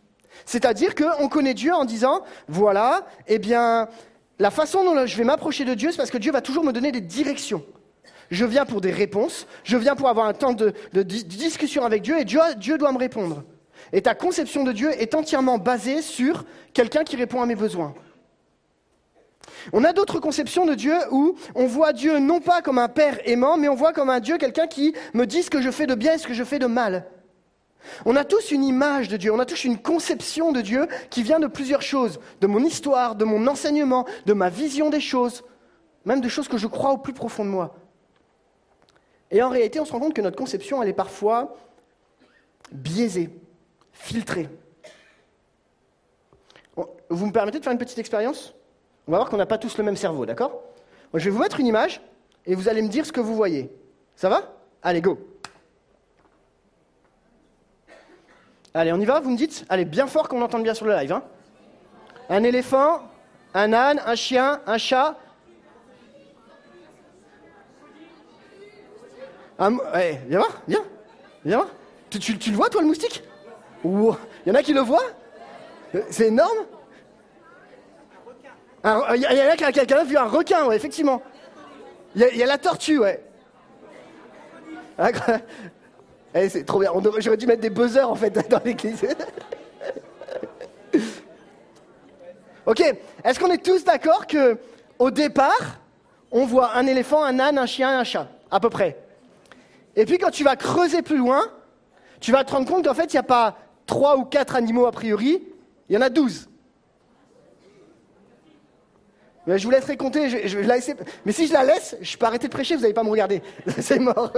[0.44, 3.88] C'est-à-dire qu'on connaît Dieu en disant, voilà, eh bien,
[4.38, 6.72] la façon dont je vais m'approcher de Dieu, c'est parce que Dieu va toujours me
[6.72, 7.64] donner des directions.
[8.30, 10.72] Je viens pour des réponses, je viens pour avoir un temps de,
[11.02, 13.42] discussion avec Dieu et Dieu, Dieu doit me répondre.
[13.92, 17.92] Et ta conception de Dieu est entièrement basée sur quelqu'un qui répond à mes besoins.
[19.72, 23.18] On a d'autres conceptions de Dieu où on voit Dieu non pas comme un père
[23.28, 25.86] aimant, mais on voit comme un Dieu quelqu'un qui me dit ce que je fais
[25.86, 27.06] de bien et ce que je fais de mal.
[28.04, 31.22] On a tous une image de Dieu, on a tous une conception de Dieu qui
[31.22, 35.42] vient de plusieurs choses, de mon histoire, de mon enseignement, de ma vision des choses,
[36.04, 37.79] même de choses que je crois au plus profond de moi.
[39.30, 41.56] Et en réalité, on se rend compte que notre conception, elle est parfois
[42.72, 43.30] biaisée,
[43.92, 44.48] filtrée.
[47.08, 48.54] Vous me permettez de faire une petite expérience?
[49.06, 50.62] On va voir qu'on n'a pas tous le même cerveau, d'accord?
[51.14, 52.00] Je vais vous mettre une image
[52.46, 53.70] et vous allez me dire ce que vous voyez.
[54.14, 54.54] Ça va?
[54.82, 55.18] Allez, go
[58.72, 60.92] Allez, on y va, vous me dites Allez, bien fort qu'on entende bien sur le
[60.92, 61.12] live.
[61.12, 61.24] Hein.
[62.28, 63.00] un éléphant,
[63.54, 65.18] un âne, un chien, un chat.
[69.60, 69.76] Un...
[69.94, 70.84] Eh, viens voir, viens.
[71.44, 71.68] Viens voir.
[72.08, 73.22] Tu, le vois, toi, le moustique?
[73.84, 74.14] Il
[74.46, 75.04] y en a qui le voient?
[76.10, 76.66] C'est énorme
[78.84, 81.22] Il y, a qui a vu un requin, ouais, effectivement.
[82.16, 83.22] Il y, a la tortue, ouais.
[86.32, 86.92] Eh, c'est trop bien.
[87.18, 89.04] J'aurais dû mettre des buzzers en fait dans l'église.
[92.66, 92.80] ok.
[93.24, 94.56] Est-ce qu'on est tous d'accord que
[94.98, 95.80] au départ,
[96.30, 98.96] on voit un éléphant, un âne, un chien, un chat, à peu près?
[99.96, 101.42] Et puis quand tu vas creuser plus loin,
[102.20, 104.86] tu vas te rendre compte qu'en fait, il n'y a pas trois ou quatre animaux
[104.86, 105.42] a priori,
[105.88, 106.48] il y en a douze.
[109.46, 110.76] Mais je vous laisserai compter, je, la.
[111.24, 113.42] Mais si je la laisse, je peux arrêter de prêcher, vous n'allez pas me regarder.
[113.80, 114.32] C'est mort.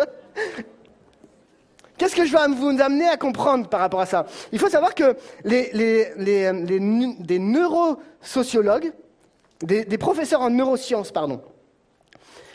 [1.98, 4.26] Qu'est-ce que je vais vous amener à comprendre par rapport à ça?
[4.52, 8.92] Il faut savoir que des neurosociologues,
[9.62, 11.40] des, professeurs en neurosciences, pardon,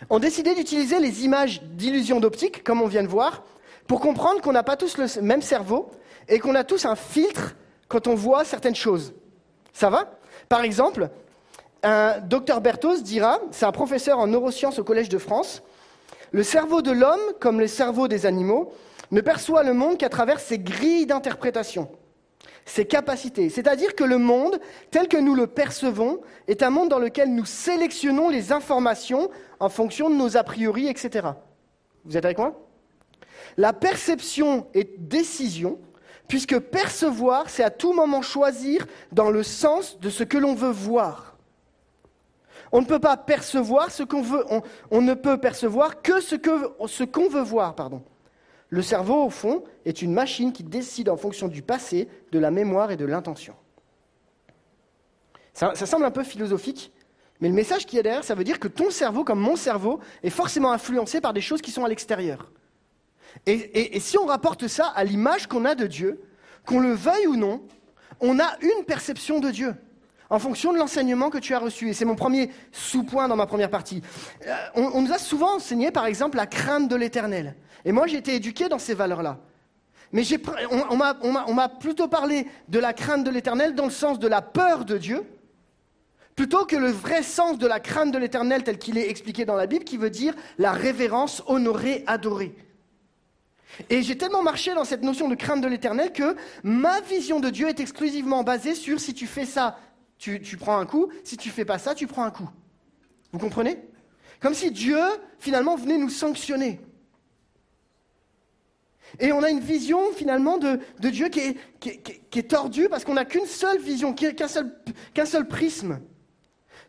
[0.09, 3.43] ont décidé d'utiliser les images d'illusions d'optique, comme on vient de voir,
[3.87, 5.89] pour comprendre qu'on n'a pas tous le même cerveau
[6.27, 7.55] et qu'on a tous un filtre
[7.87, 9.13] quand on voit certaines choses.
[9.73, 10.11] Ça va?
[10.49, 11.09] Par exemple,
[11.83, 15.61] un docteur Berthoz dira, c'est un professeur en neurosciences au Collège de France,
[16.31, 18.73] le cerveau de l'homme, comme le cerveau des animaux,
[19.11, 21.89] ne perçoit le monde qu'à travers ses grilles d'interprétation,
[22.67, 23.49] ses capacités.
[23.49, 24.59] C'est-à-dire que le monde,
[24.91, 29.69] tel que nous le percevons, est un monde dans lequel nous sélectionnons les informations en
[29.69, 31.29] fonction de nos a priori, etc.
[32.05, 32.61] Vous êtes avec moi?
[33.55, 35.79] La perception est décision,
[36.27, 40.69] puisque percevoir, c'est à tout moment choisir dans le sens de ce que l'on veut
[40.69, 41.37] voir.
[42.73, 44.45] On ne peut pas percevoir ce qu'on veut,
[44.91, 48.03] on, ne peut percevoir que ce qu'on ce veut voir, pardon.
[48.69, 52.51] Le cerveau, au fond, est une machine qui décide en fonction du passé, de la
[52.51, 53.55] mémoire et de l'intention.
[55.53, 56.91] Ça, semble un peu philosophique,
[57.39, 59.99] mais le message qui est derrière, ça veut dire que ton cerveau, comme mon cerveau,
[60.21, 62.51] est forcément influencé par des choses qui sont à l'extérieur.
[63.45, 66.21] Et, si on rapporte ça à l'image qu'on a de Dieu,
[66.65, 67.63] qu'on le veuille ou non,
[68.19, 69.73] on a une perception de Dieu.
[70.29, 71.89] en fonction de l'enseignement que tu as reçu.
[71.89, 74.01] Et c'est mon premier sous-point dans ma première partie.
[74.45, 77.55] Euh, on nous a souvent enseigné, par exemple, la crainte de l'éternel.
[77.87, 79.39] Et moi, j'ai été éduqué dans ces valeurs-là.
[80.11, 80.23] Mais
[80.69, 84.41] on, on m'a plutôt parlé de la crainte de l'éternel dans le sens de la
[84.41, 85.23] peur de Dieu,
[86.35, 89.55] plutôt que le vrai sens de la crainte de l'éternel tel qu'il est expliqué dans
[89.55, 92.53] la Bible, qui veut dire la révérence, honorer, adorer.
[93.89, 97.49] Et j'ai tellement marché dans cette notion de crainte de l'éternel que ma vision de
[97.49, 99.79] Dieu est exclusivement basée sur si tu fais ça,
[100.17, 102.49] tu, tu prends un coup, si tu fais pas ça, tu prends un coup.
[103.31, 103.77] Vous comprenez?
[104.41, 104.99] Comme si Dieu,
[105.39, 106.81] finalement, venait nous sanctionner.
[109.19, 113.45] Et on a une vision, finalement, de, Dieu qui est, tordue parce qu'on n'a qu'une
[113.45, 114.71] seule vision, qu'un seul,
[115.13, 115.99] qu'un seul prisme.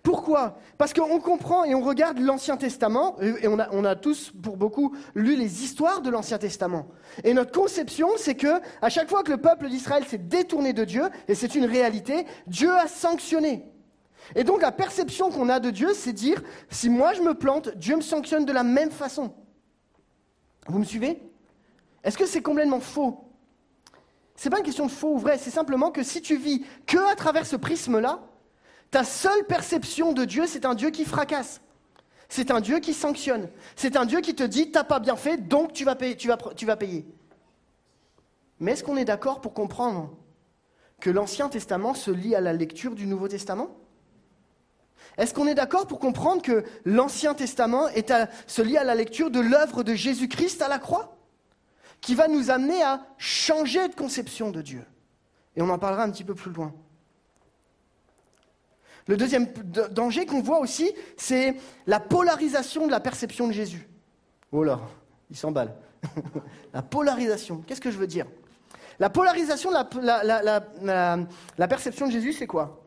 [0.03, 0.59] Pourquoi?
[0.79, 4.57] Parce qu'on comprend et on regarde l'Ancien Testament, et on a, on a tous, pour
[4.57, 6.89] beaucoup, lu les histoires de l'Ancien Testament.
[7.25, 10.85] Et notre conception, c'est que à chaque fois que le peuple d'Israël s'est détourné de
[10.85, 13.65] Dieu, et c'est une réalité, Dieu a sanctionné.
[14.35, 17.77] Et donc la perception qu'on a de Dieu, c'est dire, si moi je me plante,
[17.77, 19.35] Dieu me sanctionne de la même façon.
[20.67, 21.28] Vous me suivez?
[22.09, 23.23] Est-ce que c'est complètement faux?
[24.35, 26.97] C'est pas une question de faux ou vrai, c'est simplement que si tu vis que
[26.97, 28.21] à travers ce prisme-là,
[28.91, 31.61] ta seule perception de Dieu, c'est un Dieu qui fracasse.
[32.31, 33.51] C'est un Dieu qui sanctionne.
[33.77, 37.05] C'est un Dieu qui te dit t'as pas bien fait, donc tu vas payer.
[38.59, 40.17] Mais est-ce qu'on est d'accord pour comprendre
[41.01, 43.69] que l'Ancien Testament se lie à la lecture du Nouveau Testament?
[45.19, 47.89] Est-ce qu'on est d'accord pour comprendre que l'Ancien Testament
[48.47, 51.18] se lie à la lecture de l'œuvre de Jésus-Christ à la croix?
[52.01, 54.85] Qui va nous amener à changer de conception de Dieu
[55.57, 56.73] Et on en parlera un petit peu plus loin.
[59.07, 59.47] Le deuxième
[59.91, 63.89] danger qu'on voit aussi, c'est la polarisation de la perception de Jésus.
[64.53, 64.81] Oh là,
[65.31, 65.75] il s'emballe.
[66.75, 68.27] la polarisation, qu'est-ce que je veux dire?
[68.99, 70.07] La polarisation de
[71.59, 72.85] la perception de Jésus, c'est quoi?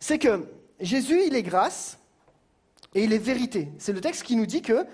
[0.00, 0.46] C'est que
[0.80, 1.98] Jésus, il est grâce
[2.94, 3.70] et il est vérité.
[3.78, 4.86] C'est le texte qui nous dit que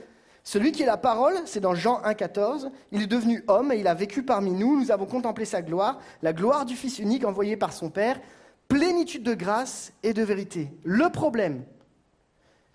[0.51, 3.87] celui qui est la parole, c'est dans Jean 1,14, il est devenu homme et il
[3.87, 7.57] a vécu parmi nous, nous avons contemplé sa gloire, la gloire du Fils unique envoyé
[7.57, 8.21] par son Père,
[8.67, 10.73] plénitude de grâce et de vérité.
[10.83, 11.63] Le problème,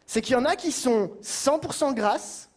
[0.06, 2.50] c'est qu'il y en a qui sont 100% grâce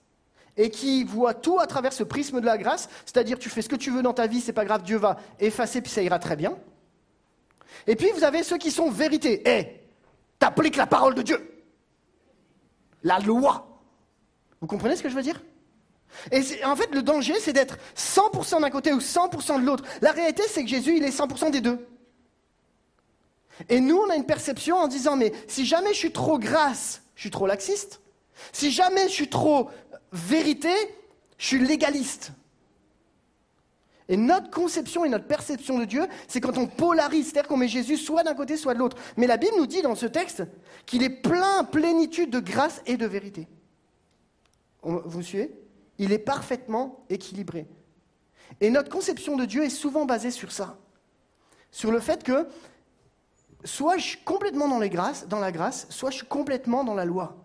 [0.56, 3.68] et qui voient tout à travers ce prisme de la grâce, c'est-à-dire tu fais ce
[3.68, 6.20] que tu veux dans ta vie, c'est pas grave, Dieu va effacer puis ça ira
[6.20, 6.56] très bien.
[7.88, 9.42] Et puis vous avez ceux qui sont vérité.
[9.44, 9.80] Eh,
[10.38, 11.64] t'appliques la parole de Dieu.
[13.02, 13.67] La loi.
[14.60, 15.42] Vous comprenez ce que je veux dire?
[16.32, 19.84] Et en fait, le danger, c'est d'être 100% d'un côté ou 100% de l'autre.
[20.00, 21.86] La réalité, c'est que Jésus, il est 100% des deux.
[23.68, 27.02] Et nous, on a une perception en disant, mais si jamais je suis trop grâce,
[27.14, 28.00] je suis trop laxiste.
[28.52, 29.68] Si jamais je suis trop
[30.12, 30.72] vérité,
[31.38, 32.32] je suis légaliste.
[34.08, 37.68] Et notre conception et notre perception de Dieu, c'est quand on polarise, c'est-à-dire qu'on met
[37.68, 38.96] Jésus soit d'un côté, soit de l'autre.
[39.16, 40.44] Mais la Bible nous dit dans ce texte
[40.86, 43.48] qu'il est plein, plénitude de grâce et de vérité.
[44.82, 45.54] Vous suivez
[45.98, 47.66] Il est parfaitement équilibré.
[48.60, 50.78] Et notre conception de Dieu est souvent basée sur ça.
[51.70, 52.48] Sur le fait que
[53.64, 57.44] soit je suis complètement dans, la grâce, soit je suis complètement dans la loi.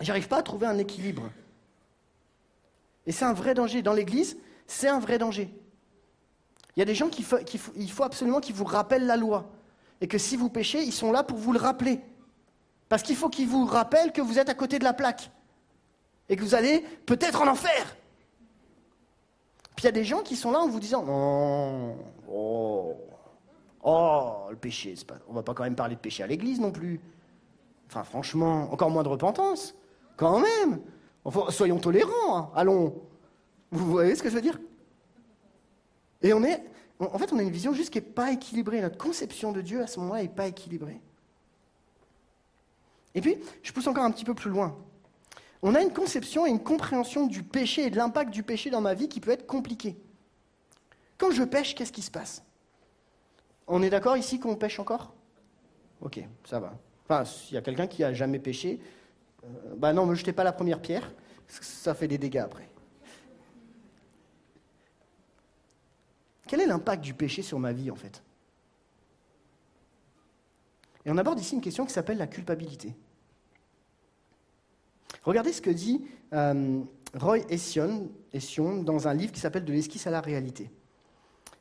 [0.00, 1.30] J'arrive pas à trouver un équilibre.
[3.06, 3.82] Et c'est un vrai danger.
[3.82, 4.36] Dans l'Église,
[4.66, 5.50] c'est un vrai danger.
[6.76, 7.26] Il y a des gens qui
[7.76, 9.50] il faut absolument qu'ils vous rappellent la loi.
[10.00, 12.00] Et que si vous péchez, ils sont là pour vous le rappeler.
[12.88, 15.30] Parce qu'il faut qu'ils vous rappellent que vous êtes à côté de la plaque.
[16.30, 17.96] Et que vous allez peut-être en enfer.
[19.76, 21.96] Puis il y a des gens qui sont là en vous disant Non,
[22.30, 22.96] oh,
[23.82, 26.70] oh, le péché, pas, on va pas quand même parler de péché à l'église non
[26.70, 27.00] plus.
[27.88, 29.74] Enfin, franchement, encore moins de repentance.
[30.16, 30.80] Quand même.
[31.24, 32.50] Enfin, soyons tolérants, hein.
[32.54, 32.94] allons.
[33.72, 34.58] Vous voyez ce que je veux dire?
[36.22, 36.62] Et on est.
[37.00, 38.80] En fait, on a une vision juste qui n'est pas équilibrée.
[38.80, 41.00] Notre conception de Dieu à ce moment-là n'est pas équilibrée.
[43.14, 44.76] Et puis, je pousse encore un petit peu plus loin.
[45.62, 48.80] On a une conception et une compréhension du péché et de l'impact du péché dans
[48.80, 49.96] ma vie qui peut être compliquée.
[51.18, 52.42] Quand je pêche, qu'est-ce qui se passe?
[53.66, 55.12] On est d'accord ici qu'on pêche encore?
[56.00, 56.78] Ok, ça va.
[57.04, 58.80] Enfin, s'il y a quelqu'un qui a jamais péché,
[59.44, 61.12] euh, bah non, ne jetez pas la première pierre,
[61.46, 62.68] ça fait des dégâts après.
[66.46, 68.22] Quel est l'impact du péché sur ma vie en fait?
[71.04, 72.94] Et on aborde ici une question qui s'appelle la culpabilité.
[75.22, 76.80] Regardez ce que dit euh,
[77.14, 80.70] Roy Ession, dans un livre qui s'appelle De l'esquisse à la réalité.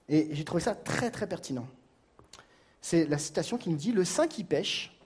[0.08, 1.68] Et j'ai trouvé ça très très pertinent.
[2.82, 4.98] C'est la citation qui nous dit Le saint qui pêche.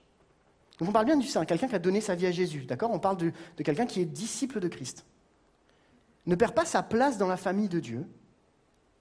[0.79, 2.91] Donc on parle bien du saint, quelqu'un qui a donné sa vie à Jésus, d'accord?
[2.91, 5.05] On parle de, de quelqu'un qui est disciple de Christ.
[6.25, 8.07] Ne perd pas sa place dans la famille de Dieu,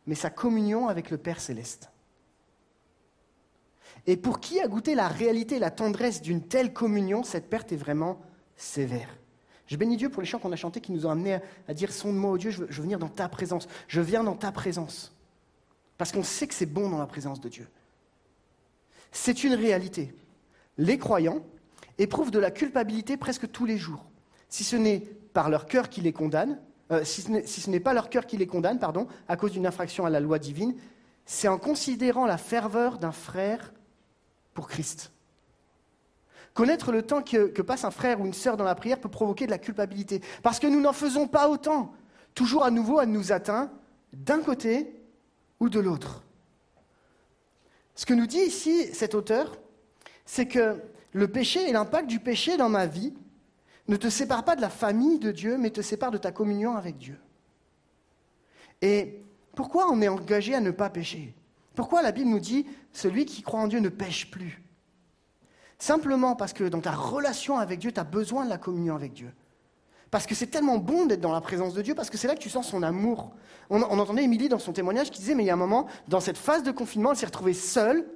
[0.06, 1.90] mais sa communion avec le Père céleste.
[4.06, 7.72] Et pour qui a goûté la réalité et la tendresse d'une telle communion, cette perte
[7.72, 8.20] est vraiment
[8.56, 9.16] sévère.
[9.72, 11.90] Je bénis Dieu pour les chants qu'on a chantés qui nous ont amenés à, dire
[11.92, 13.66] Sonde-moi, oh Dieu, je veux, je veux venir dans ta présence.
[13.88, 15.16] Je viens dans ta présence.
[15.96, 17.66] Parce qu'on sait que c'est bon dans la présence de Dieu.
[19.12, 20.14] C'est une réalité.
[20.76, 21.40] Les croyants
[21.96, 24.04] éprouvent de la culpabilité presque tous les jours.
[24.50, 24.98] Si ce n'est
[25.32, 26.60] par leur cœur qui les condamne,
[26.90, 30.04] euh, si ce n'est pas leur cœur qui les condamne, pardon, à cause d'une infraction
[30.04, 30.74] à la loi divine,
[31.24, 33.72] c'est en considérant la ferveur d'un frère
[34.52, 35.12] pour Christ.
[36.54, 39.46] Connaître le temps que, passe un frère ou une sœur dans la prière peut provoquer
[39.46, 41.92] de la culpabilité, parce que nous n'en faisons pas autant.
[42.34, 43.70] Toujours à nouveau, elle nous atteint
[44.12, 45.02] d'un côté
[45.60, 46.22] ou de l'autre.
[47.94, 49.58] Ce que nous dit ici cet auteur,
[50.24, 50.76] c'est que
[51.12, 53.14] le péché et l'impact du péché dans ma vie
[53.88, 56.76] ne te séparent pas de la famille de Dieu, mais te séparent de ta communion
[56.76, 57.18] avec Dieu.
[58.80, 59.22] Et
[59.54, 61.34] pourquoi on est engagé à ne pas pécher?
[61.74, 64.62] Pourquoi la Bible nous dit celui qui croit en Dieu ne pêche plus
[65.82, 69.14] Simplement parce que dans ta relation avec Dieu, tu as besoin de la communion avec
[69.14, 69.32] Dieu.
[70.12, 72.36] Parce que c'est tellement bon d'être dans la présence de Dieu, parce que c'est là
[72.36, 73.32] que tu sens son amour.
[73.68, 76.20] On, entendait Émilie dans son témoignage qui disait, mais il y a un moment, dans
[76.20, 78.06] cette phase de confinement, elle s'est retrouvée seule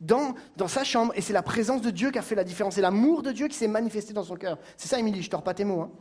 [0.00, 2.74] dans, dans sa chambre, et c'est la présence de Dieu qui a fait la différence,
[2.74, 4.58] c'est l'amour de Dieu qui s'est manifesté dans son cœur.
[4.76, 5.82] C'est ça, Émilie, je ne tords pas tes mots.
[5.82, 5.92] Hein.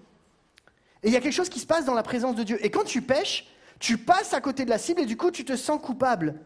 [1.04, 2.58] Et il y a quelque chose qui se passe dans la présence de Dieu.
[2.66, 3.46] Et quand tu pêches,
[3.78, 6.40] tu passes à côté de la cible et du coup, tu te sens coupable.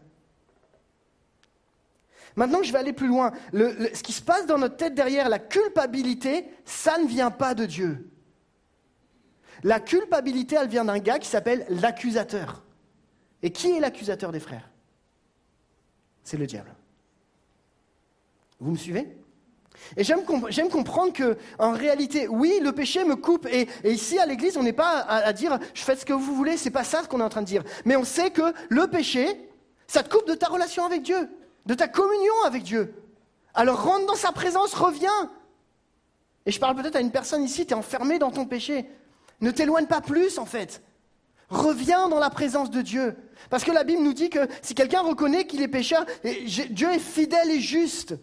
[2.38, 3.32] Maintenant, je vais aller plus loin.
[3.52, 7.66] ce qui se passe dans notre tête derrière la culpabilité, ça ne vient pas de
[7.66, 8.12] Dieu.
[9.64, 12.62] La culpabilité, elle vient d'un gars qui s'appelle l'accusateur.
[13.42, 14.70] Et qui est l'accusateur des frères?
[16.22, 16.72] C'est le diable.
[18.60, 19.08] Vous me suivez?
[19.96, 23.48] Et j'aime, comprendre que, en réalité, oui, le péché me coupe.
[23.50, 26.36] Et, ici, à l'église, on n'est pas à, à, dire je fais ce que vous
[26.36, 27.64] voulez, c'est pas ça ce qu'on est en train de dire.
[27.84, 29.26] Mais on sait que le péché,
[29.88, 31.28] ça te coupe de ta relation avec Dieu
[31.68, 32.94] de ta communion avec Dieu.
[33.54, 35.30] Alors rentre dans sa présence, reviens.
[36.46, 38.90] Et je parle peut-être à une personne ici, tu es enfermé dans ton péché.
[39.42, 40.82] Ne t'éloigne pas plus en fait.
[41.50, 43.16] Reviens dans la présence de Dieu.
[43.50, 46.98] Parce que la Bible nous dit que si quelqu'un reconnaît qu'il est pécheur, Dieu est
[46.98, 48.14] fidèle et juste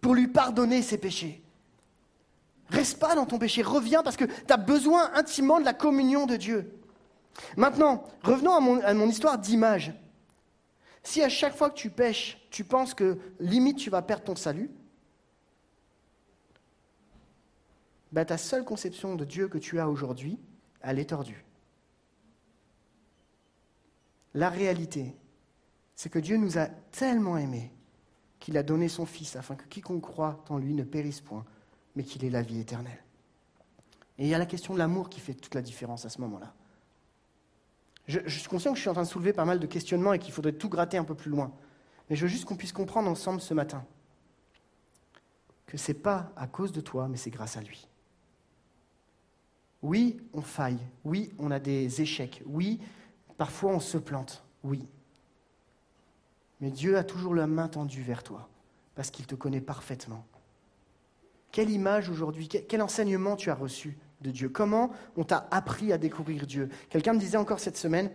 [0.00, 1.42] pour lui pardonner ses péchés.
[2.70, 6.24] Reste pas dans ton péché, reviens parce que tu as besoin intimement de la communion
[6.24, 6.72] de Dieu.
[7.56, 9.92] Maintenant, revenons à mon, à mon histoire d'image.
[11.02, 14.36] Si à chaque fois que tu pêches, tu penses que limite tu vas perdre ton
[14.36, 14.70] salut,
[18.12, 20.38] ben, ta seule conception de Dieu que tu as aujourd'hui,
[20.82, 21.44] elle est tordue.
[24.34, 25.16] La réalité,
[25.96, 27.72] c'est que Dieu nous a tellement aimés
[28.38, 31.44] qu'il a donné son Fils afin que quiconque croit en lui ne périsse point,
[31.94, 33.04] mais qu'il ait la vie éternelle.
[34.18, 36.20] Et il y a la question de l'amour qui fait toute la différence à ce
[36.20, 36.54] moment-là.
[38.10, 40.18] Je, suis conscient que je suis en train de soulever pas mal de questionnements et
[40.18, 41.52] qu'il faudrait tout gratter un peu plus loin.
[42.08, 43.84] Mais je veux juste qu'on puisse comprendre ensemble ce matin
[45.66, 47.86] que ce n'est pas à cause de toi, mais c'est grâce à lui.
[49.82, 50.80] Oui, on faille.
[51.04, 52.42] Oui, on a des échecs.
[52.46, 52.80] Oui,
[53.38, 54.42] parfois on se plante.
[54.64, 54.88] Oui.
[56.60, 58.48] Mais Dieu a toujours la main tendue vers toi,
[58.96, 60.26] parce qu'il te connaît parfaitement.
[61.52, 65.98] Quelle image aujourd'hui, quel enseignement tu as reçu de Dieu Comment on t'a appris à
[65.98, 66.68] découvrir Dieu?
[66.88, 68.10] Quelqu'un me disait encore cette semaine,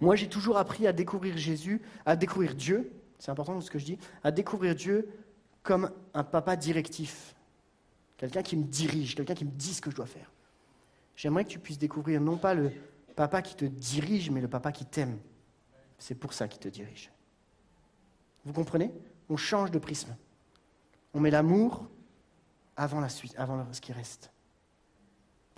[0.00, 3.84] moi j'ai toujours appris à découvrir Jésus, à découvrir Dieu, c'est important ce que je
[3.84, 5.08] dis, à découvrir Dieu
[5.62, 7.34] comme un papa directif,
[8.16, 10.30] quelqu'un qui me dirige, quelqu'un qui me dit ce que je dois faire.
[11.16, 12.70] J'aimerais que tu puisses découvrir non pas le
[13.16, 15.18] papa qui te dirige, mais le papa qui t'aime.
[15.98, 17.10] C'est pour ça qu'il te dirige.
[18.44, 18.92] Vous comprenez?
[19.28, 20.16] On change de prisme.
[21.12, 21.88] On met l'amour
[22.76, 24.30] avant la suite, avant ce qui reste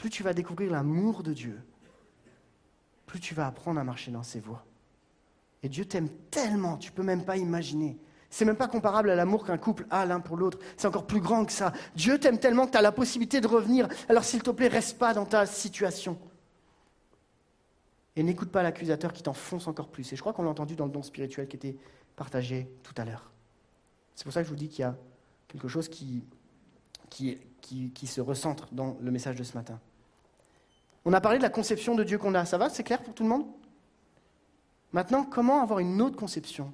[0.01, 1.61] plus tu vas découvrir l'amour de Dieu,
[3.05, 4.65] plus tu vas apprendre à marcher dans ses voies.
[5.63, 7.99] Et Dieu t'aime tellement, tu peux même pas imaginer.
[8.31, 10.59] C'est même pas comparable à l'amour qu'un couple a l'un pour l'autre.
[10.79, 11.75] C'est encore plus grand que ça.
[11.97, 13.89] Dieu t'aime tellement que tu as la possibilité de revenir.
[14.09, 16.19] Alors s'il te plaît, reste pas dans ta situation.
[18.17, 20.11] Et n'écoute pas l'accusateur qui t'enfonce encore plus.
[20.13, 21.77] Et je crois qu'on l'a entendu dans le don spirituel qui était
[22.17, 23.31] partagé tout à l'heure.
[24.15, 24.97] C'est pour ça que je vous dis qu'il y a
[25.47, 26.25] quelque chose qui,
[27.11, 29.79] qui, qui se recentre dans le message de ce matin.
[31.11, 32.45] On a parlé de la conception de Dieu qu'on a.
[32.45, 33.45] Ça va C'est clair pour tout le monde?
[34.93, 36.73] Maintenant, comment avoir une autre conception?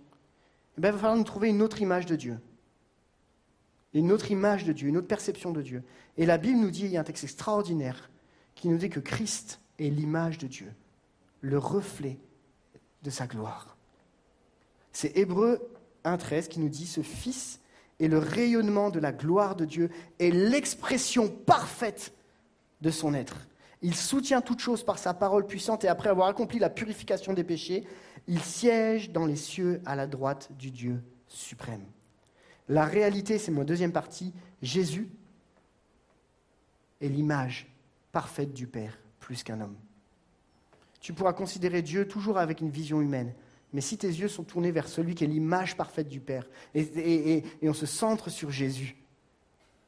[0.76, 2.39] Eh bien, Il va falloir nous trouver une autre image de Dieu.
[3.95, 5.82] Une autre image de Dieu, une autre perception de Dieu.
[6.18, 8.11] Et la Bible nous dit, il y a un texte extraordinaire
[8.55, 10.70] qui nous dit que Christ est l'image de Dieu,
[11.41, 12.18] le reflet
[13.05, 13.78] de sa gloire.
[14.93, 15.66] C'est Hébreu
[16.05, 17.59] 1.13 qui nous dit, ce Fils
[18.01, 22.12] est le rayonnement de la gloire de Dieu et l'expression parfaite
[22.82, 23.39] de son être.
[23.87, 27.45] Il soutient toute chose par sa parole puissante et après avoir accompli la purification des
[27.45, 27.87] péchés,
[28.26, 31.84] il siège dans les cieux à la droite du Dieu suprême.
[32.68, 35.09] La réalité, c'est ma deuxième partie, Jésus
[37.01, 37.72] est l'image
[38.11, 39.76] parfaite du Père, plus qu'un homme.
[40.99, 43.34] Tu pourras considérer Dieu toujours avec une vision humaine,
[43.72, 47.45] mais si tes yeux sont tournés vers celui qui est l'image parfaite du Père, et,
[47.62, 48.97] on se centre sur Jésus,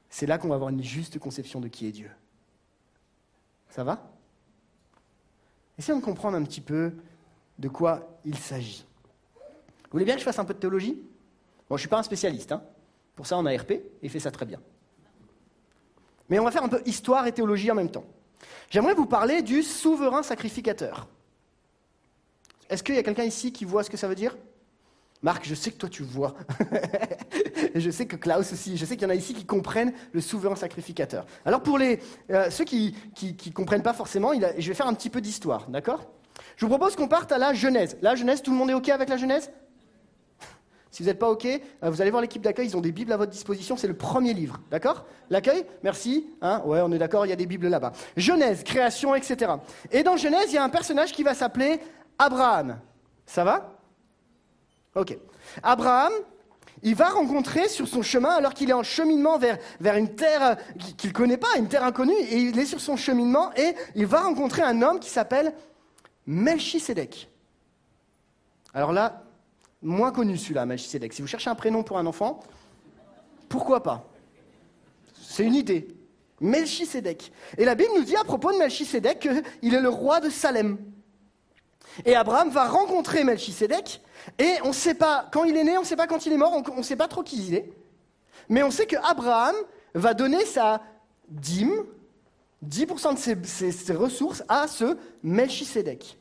[0.09, 2.11] c'est là qu'on va avoir une juste conception de qui est Dieu.
[3.69, 4.11] Ça va?
[5.79, 6.93] Essayons de comprendre un petit peu
[7.59, 8.85] de quoi il s'agit.
[9.85, 10.95] Vous voulez bien que je fasse un peu de théologie?
[11.69, 12.53] Bon, je ne suis pas un spécialiste.
[12.53, 12.63] Hein.
[13.15, 14.61] Pour ça, on a RP, et fait ça très bien.
[16.29, 18.05] Mais on va faire un peu histoire et théologie en même temps.
[18.71, 21.09] J'aimerais vous parler du souverain sacrificateur.
[22.69, 24.37] Est-ce qu'il y a quelqu'un ici qui voit ce que ça veut dire?
[25.23, 26.35] Marc, je sais que toi tu vois.
[27.75, 28.77] je sais que Klaus aussi.
[28.77, 31.27] Je sais qu'il y en a ici qui comprennent le souverain sacrificateur.
[31.45, 32.01] Alors pour les,
[32.31, 36.07] euh, ceux qui ne comprennent pas forcément, je vais faire un petit peu d'histoire, d'accord?
[36.57, 37.97] Je vous propose qu'on parte à la Genèse.
[38.01, 39.51] La Genèse, tout le monde est OK avec la Genèse?
[40.91, 43.13] Si vous n'êtes pas OK, euh, vous allez voir l'équipe d'accueil, ils ont des Bibles
[43.13, 44.59] à votre disposition, c'est le premier livre.
[44.71, 45.05] D'accord?
[45.29, 46.27] L'accueil Merci.
[46.41, 47.93] Hein ouais, on est d'accord, il y a des Bibles là-bas.
[48.17, 49.53] Genèse, création, etc.
[49.93, 51.79] Et dans Genèse, il y a un personnage qui va s'appeler
[52.19, 52.79] Abraham.
[53.27, 53.78] Ça va?
[54.95, 55.17] Ok.
[55.63, 56.13] Abraham,
[56.83, 59.59] il va rencontrer sur son chemin, alors qu'il est en cheminement vers,
[59.97, 60.55] une terre euh,
[60.97, 64.07] qu'il ne connaît pas, une terre inconnue, et il est sur son cheminement, et il
[64.07, 65.53] va rencontrer un homme qui s'appelle
[66.27, 67.29] Melchisedec.
[68.75, 69.25] Alors là,
[69.83, 71.13] Moins connu celui-là, Melchisedec.
[71.13, 72.41] Si vous cherchez un prénom pour un enfant,
[73.49, 74.09] pourquoi pas?
[75.21, 75.89] C'est une idée.
[76.41, 77.33] Melchisedec.
[77.57, 80.79] Et la Bible nous dit à propos de Melchisedec qu'il est le roi de Salem.
[82.05, 84.01] Et Abraham va rencontrer Melchisedec,
[84.39, 86.33] et on ne sait pas quand il est né, on ne sait pas quand il
[86.33, 87.73] est mort, on ne sait pas trop qui il est.
[88.49, 89.55] Mais on sait qu'Abraham
[89.95, 90.83] va donner sa
[91.29, 91.85] dîme,
[92.67, 96.19] 10% de ses, ressources, à ce Melchisedec.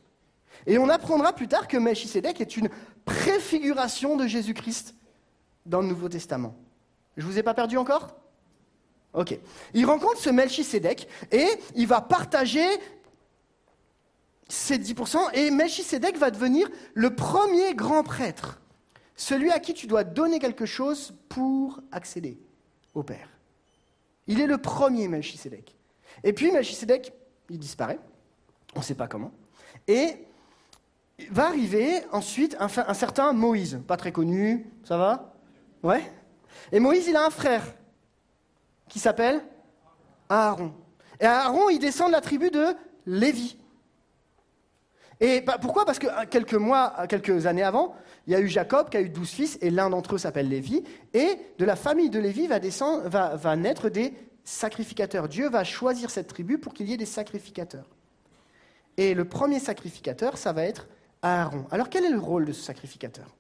[0.66, 2.70] Et on apprendra plus tard que Melchisedec est une
[3.06, 4.96] préfiguration de Jésus-Christ
[5.66, 6.56] dans le Nouveau Testament.
[7.16, 8.16] Je vous ai pas perdu encore?
[9.14, 9.38] Ok.
[9.74, 12.66] Il rencontre ce Melchisedec et il va partager
[14.50, 18.62] ces 10%, et Melchisedec va devenir le premier grand prêtre,
[19.16, 22.40] celui à qui tu dois donner quelque chose pour accéder
[22.94, 23.30] au Père.
[24.28, 25.76] Il est le premier Melchisedec.
[26.24, 27.14] Et puis Melchisedec,
[27.50, 28.00] il disparaît,
[28.76, 29.32] on ne sait pas comment,
[29.88, 30.28] et
[31.32, 35.34] va arriver ensuite un, un, certain Moïse, pas très connu, ça va?
[35.84, 36.04] Ouais
[36.72, 37.64] Et Moïse, il a un frère
[38.88, 39.44] qui s'appelle
[40.30, 40.74] Aaron.
[41.20, 42.76] Et Aaron, il descend de la tribu de
[43.06, 43.58] Lévi.
[45.20, 45.86] Et pourquoi?
[45.86, 47.96] Parce que quelques mois, quelques années avant,
[48.28, 50.50] il y a eu Jacob qui a eu douze fils, et l'un d'entre eux s'appelle
[50.50, 54.14] Lévi, et de la famille de Lévi va, descendre, va, va naître des
[54.44, 55.28] sacrificateurs.
[55.28, 57.90] Dieu va choisir cette tribu pour qu'il y ait des sacrificateurs.
[58.98, 60.88] Et le premier sacrificateur, ça va être
[61.22, 61.66] Aaron.
[61.72, 63.36] Alors quel est le rôle de ce sacrificateur?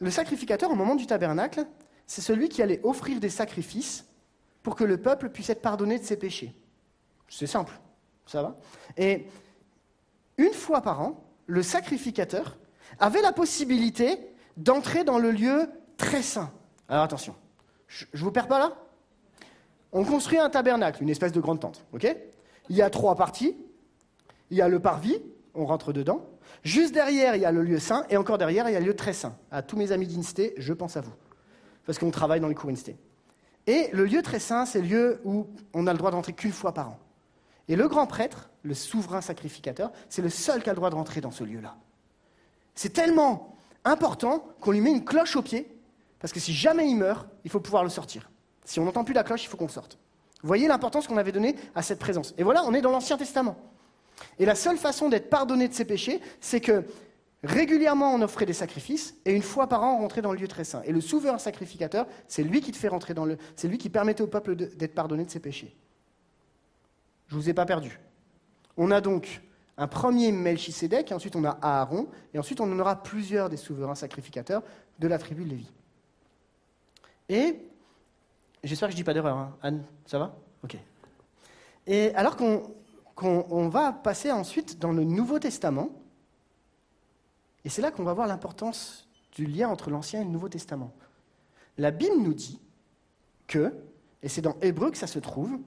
[0.00, 1.66] Le sacrificateur au moment du tabernacle,
[2.06, 4.06] c'est celui qui allait offrir des sacrifices
[4.62, 6.54] pour que le peuple puisse être pardonné de ses péchés.
[7.28, 7.72] C'est simple,
[8.26, 8.56] ça va?
[8.96, 9.26] Et
[10.38, 12.58] une fois par an, le sacrificateur
[12.98, 14.18] avait la possibilité
[14.56, 16.50] d'entrer dans le lieu très saint.
[16.88, 17.34] Alors attention,
[17.86, 18.76] je ne vous perds pas là?
[19.92, 22.16] On construit un tabernacle, une espèce de grande tente, ok?
[22.68, 23.56] Il y a trois parties.
[24.50, 25.20] Il y a le parvis,
[25.54, 26.24] on rentre dedans.
[26.62, 28.86] Juste derrière, il y a le lieu saint, et encore derrière, il y a le
[28.86, 29.36] lieu très saint.
[29.50, 31.12] À tous mes amis d'Inste, je pense à vous,
[31.84, 32.92] parce qu'on travaille dans les cours Inste.
[33.66, 36.52] Et le lieu très saint, c'est le lieu où on a le droit d'entrer qu'une
[36.52, 36.98] fois par an.
[37.68, 40.94] Et le grand prêtre, le souverain sacrificateur, c'est le seul qui a le droit de
[40.94, 41.76] rentrer dans ce lieu-là.
[42.74, 45.68] C'est tellement important qu'on lui met une cloche au pied,
[46.18, 48.30] parce que si jamais il meurt, il faut pouvoir le sortir.
[48.64, 49.98] Si on n'entend plus la cloche, il faut qu'on sorte.
[50.42, 52.34] Vous voyez l'importance qu'on avait donnée à cette présence.
[52.38, 53.56] Et voilà, on est dans l'Ancien Testament.
[54.38, 56.84] Et la seule façon d'être pardonné de ses péchés, c'est que
[57.44, 60.48] régulièrement on offrait des sacrifices et une fois par an on rentrait dans le lieu
[60.48, 60.82] très saint.
[60.82, 63.38] Et le souverain sacrificateur, c'est lui qui te fait rentrer dans le.
[63.56, 65.76] C'est lui qui permettait au peuple d'être pardonné de ses péchés.
[67.28, 68.00] Je ne vous ai pas perdu.
[68.76, 69.42] On a donc
[69.76, 73.94] un premier Melchisédek, ensuite on a Aaron, et ensuite on en aura plusieurs des souverains
[73.94, 74.62] sacrificateurs
[74.98, 75.70] de la tribu de Lévi.
[77.28, 77.60] Et
[78.64, 79.56] j'espère que je ne dis pas d'erreur, hein.
[79.62, 80.36] Anne, ça va?
[80.64, 80.76] Ok.
[81.86, 82.74] Et alors qu'on
[83.18, 85.90] qu'on va passer ensuite dans le Nouveau Testament.
[87.64, 90.92] Et c'est là qu'on va voir l'importance du lien entre l'Ancien et le Nouveau Testament.
[91.78, 92.60] La Bible nous dit
[93.48, 93.74] que,
[94.22, 95.58] et c'est dans Hébreu que ça se trouve,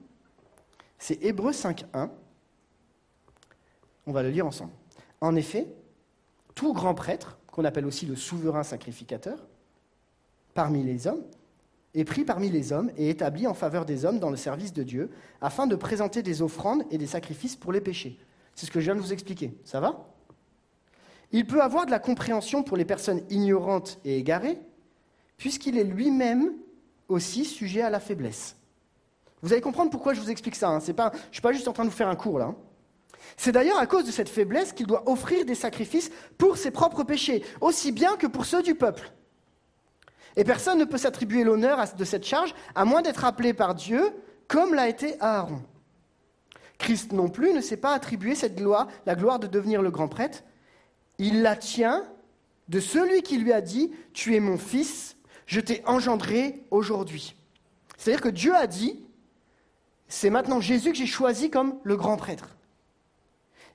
[1.02, 2.10] c'est Hébreu 5.1,
[4.06, 4.70] on va le lire ensemble.
[5.20, 5.66] En effet,
[6.54, 9.44] tout grand prêtre, qu'on appelle aussi le souverain sacrificateur,
[10.54, 11.24] parmi les hommes,
[11.94, 14.84] est pris parmi les hommes et établi en faveur des hommes dans le service de
[14.84, 15.10] Dieu,
[15.40, 18.16] afin de présenter des offrandes et des sacrifices pour les péchés.
[18.54, 19.58] C'est ce que je viens de vous expliquer.
[19.64, 20.08] Ça va?
[21.32, 24.60] Il peut avoir de la compréhension pour les personnes ignorantes et égarées,
[25.36, 26.52] puisqu'il est lui-même
[27.08, 28.54] aussi sujet à la faiblesse.
[29.42, 30.68] Vous allez comprendre pourquoi je vous explique ça.
[30.68, 30.80] Hein.
[30.96, 32.46] Pas, je ne suis pas juste en train de vous faire un cours là.
[32.46, 32.56] Hein.
[33.36, 37.04] C'est d'ailleurs à cause de cette faiblesse qu'il doit offrir des sacrifices pour ses propres
[37.04, 39.12] péchés, aussi bien que pour ceux du peuple.
[40.36, 44.12] Et personne ne peut s'attribuer l'honneur de cette charge à moins d'être appelé par Dieu,
[44.48, 45.62] comme l'a été Aaron.
[46.78, 50.08] Christ non plus ne s'est pas attribué cette gloire, la gloire de devenir le grand
[50.08, 50.42] prêtre.
[51.18, 52.04] Il la tient
[52.68, 55.16] de celui qui lui a dit Tu es mon fils,
[55.46, 57.36] je t'ai engendré aujourd'hui.
[57.96, 59.06] C'est-à-dire que Dieu a dit
[60.14, 62.50] C'est maintenant Jésus que j'ai choisi comme le grand prêtre.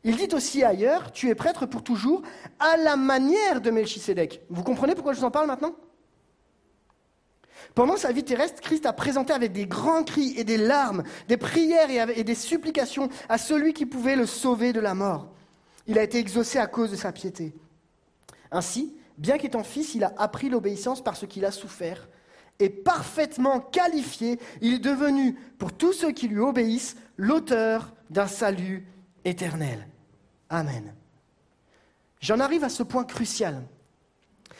[0.03, 2.21] Il dit aussi ailleurs Tu es prêtre pour toujours,
[2.59, 4.41] à la manière de Melchisédek.
[4.47, 5.73] Vous comprenez pourquoi je vous en parle maintenant?
[7.73, 11.37] Pendant sa vie terrestre, Christ a présenté avec des grands cris et des larmes, des
[11.37, 15.33] prières et des supplications à celui qui pouvait le sauver de la mort.
[15.87, 17.55] Il a été exaucé à cause de sa piété.
[18.51, 22.07] Ainsi, bien qu'étant fils, il a appris l'obéissance par ce qu'il a souffert.
[22.59, 28.85] Et parfaitement qualifié, il est devenu, pour tous ceux qui lui obéissent, l'auteur d'un salut
[29.25, 29.87] éternel.
[30.49, 30.93] Amen.
[32.19, 33.63] J'en arrive à ce point crucial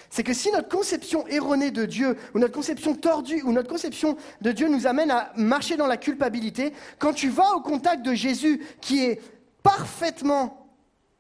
[0.10, 4.18] c'est que si notre conception erronée de Dieu, ou notre conception tordue, ou notre conception
[4.42, 8.14] de Dieu nous amène à marcher dans la culpabilité, quand tu vas au contact de
[8.14, 9.22] Jésus, qui est
[9.64, 10.72] parfaitement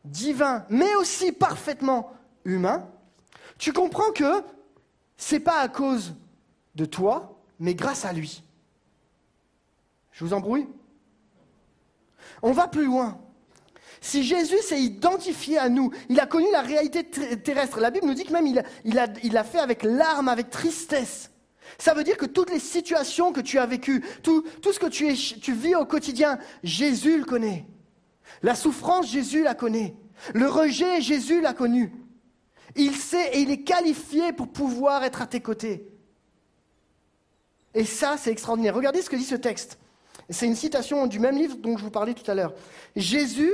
[0.06, 2.14] divin, mais aussi parfaitement
[2.46, 2.88] humain,
[3.58, 4.44] tu comprends que
[5.18, 6.14] ce n'est pas à cause
[6.78, 8.44] de toi, mais grâce à lui.
[10.12, 10.68] Je vous embrouille
[12.42, 13.20] On va plus loin.
[14.00, 17.80] Si Jésus s'est identifié à nous, il a connu la réalité terrestre.
[17.80, 21.32] La Bible nous dit que même il l'a fait avec larmes, avec tristesse.
[21.80, 25.14] Ça veut dire que toutes les situations que tu as vécues, tout, ce que tu,
[25.16, 27.66] tu vis au quotidien, Jésus le connaît.
[28.44, 29.96] La souffrance, Jésus la connaît.
[30.36, 31.92] Le rejet, Jésus l'a connu.
[32.76, 35.97] Il sait et il est qualifié pour pouvoir être à tes côtés.
[37.74, 38.76] Et ça, c'est extraordinaire.
[38.76, 39.78] Regardez ce que dit ce texte.
[40.30, 42.54] C'est une citation du même livre dont je vous parlais tout à l'heure.
[42.96, 43.52] Jésus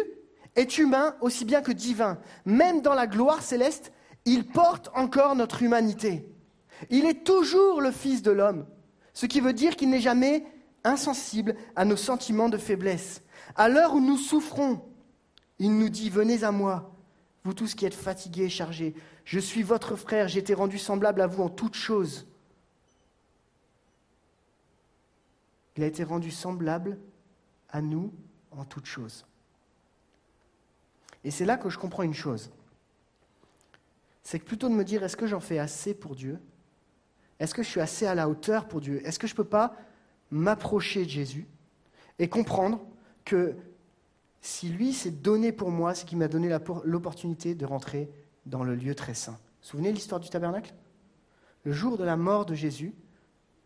[0.56, 2.18] est humain aussi bien que divin.
[2.46, 3.92] Même dans la gloire céleste,
[4.26, 6.28] il porte encore notre humanité.
[6.90, 8.66] Il est toujours le Fils de l'homme,
[9.14, 10.46] ce qui veut dire qu'il n'est jamais
[10.84, 13.22] insensible à nos sentiments de faiblesse.
[13.56, 14.82] À l'heure où nous souffrons,
[15.60, 16.94] il nous dit, venez à moi,
[17.44, 18.96] vous tous qui êtes fatigués et chargés,
[19.26, 22.28] je suis votre frère, j'ai été rendu semblable à vous en toutes choses.
[25.76, 26.98] Il a été rendu semblable
[27.70, 28.14] à nous
[28.52, 29.26] en toutes choses.
[31.24, 32.52] Et c'est là que je comprends une chose.
[34.24, 36.40] C'est que plutôt de me dire est-ce que j'en fais assez pour Dieu?
[37.40, 39.06] Est-ce que je suis assez à la hauteur pour Dieu?
[39.06, 39.76] Est-ce que je ne peux pas
[40.32, 41.48] m'approcher de Jésus
[42.20, 42.86] et comprendre
[43.26, 43.56] que
[44.42, 48.10] si lui s'est donné pour moi, c'est qu'il m'a donné l'opportunité de rentrer
[48.46, 49.32] dans le lieu très saint.
[49.32, 50.74] Vous vous souvenez de l'histoire du tabernacle?
[51.64, 52.94] Le jour de la mort de Jésus,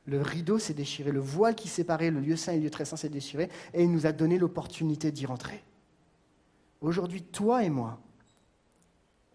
[0.08, 2.86] le rideau s'est déchiré, le voile qui séparait le lieu saint et le lieu très
[2.86, 5.64] saint s'est déchiré, et il nous a donné l'opportunité d'y rentrer.
[6.80, 8.00] Aujourd'hui, toi et moi,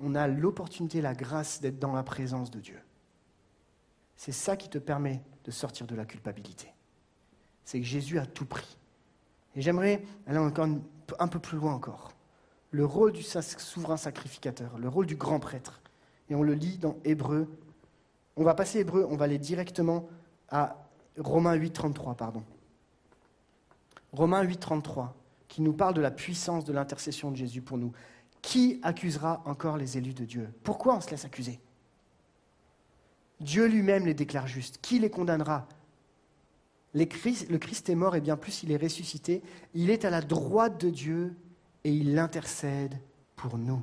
[0.01, 2.79] on a l'opportunité, la grâce d'être dans la présence de Dieu.
[4.17, 6.73] C'est ça qui te permet de sortir de la culpabilité.
[7.65, 8.79] C'est que Jésus a tout pris.
[9.55, 10.69] Et j'aimerais aller encore
[11.19, 12.13] un peu plus loin encore.
[12.71, 15.83] Le rôle du souverain sacrificateur, le rôle du grand prêtre.
[16.31, 17.47] Et on le lit dans Hébreu.
[18.37, 20.09] On va passer Hébreu, on va aller directement
[20.53, 20.77] à
[21.19, 22.45] Romains 8, 33, pardon.
[24.13, 25.17] Romains 8, 33
[25.49, 27.93] qui nous parle de la puissance de l'intercession de Jésus pour nous.
[28.41, 30.49] Qui accusera encore les élus de Dieu?
[30.63, 31.61] Pourquoi on se laisse accuser?
[33.41, 34.79] Dieu lui-même les déclare justes.
[34.81, 35.69] Qui les condamnera?
[36.95, 39.43] Le Christ est mort et bien plus, il est ressuscité.
[39.75, 41.37] Il est à la droite de Dieu
[41.85, 42.99] et il intercède
[43.37, 43.83] pour nous.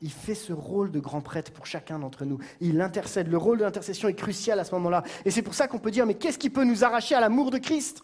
[0.00, 2.38] Il fait ce rôle de grand prêtre pour chacun d'entre nous.
[2.60, 3.28] Il intercède.
[3.28, 5.02] Le rôle de l'intercession est crucial à ce moment-là.
[5.24, 7.50] Et c'est pour ça qu'on peut dire, mais qu'est-ce qui peut nous arracher à l'amour
[7.50, 8.02] de Christ?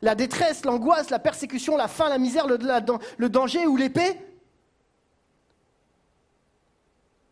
[0.00, 4.18] La détresse, l'angoisse, la persécution, la faim, la misère, le, danger ou l'épée?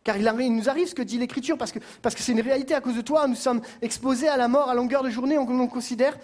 [0.03, 1.79] Car il, nous arrive ce que dit l'Écriture, parce que
[2.21, 3.27] c'est une réalité à cause de toi.
[3.27, 5.39] Nous sommes exposés à la mort à longueur de journée.
[5.39, 6.15] On nous considère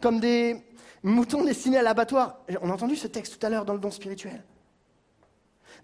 [0.00, 0.64] comme des
[1.02, 2.38] moutons destinés à l'abattoir.
[2.62, 4.44] On a entendu ce texte tout à l'heure dans le don spirituel.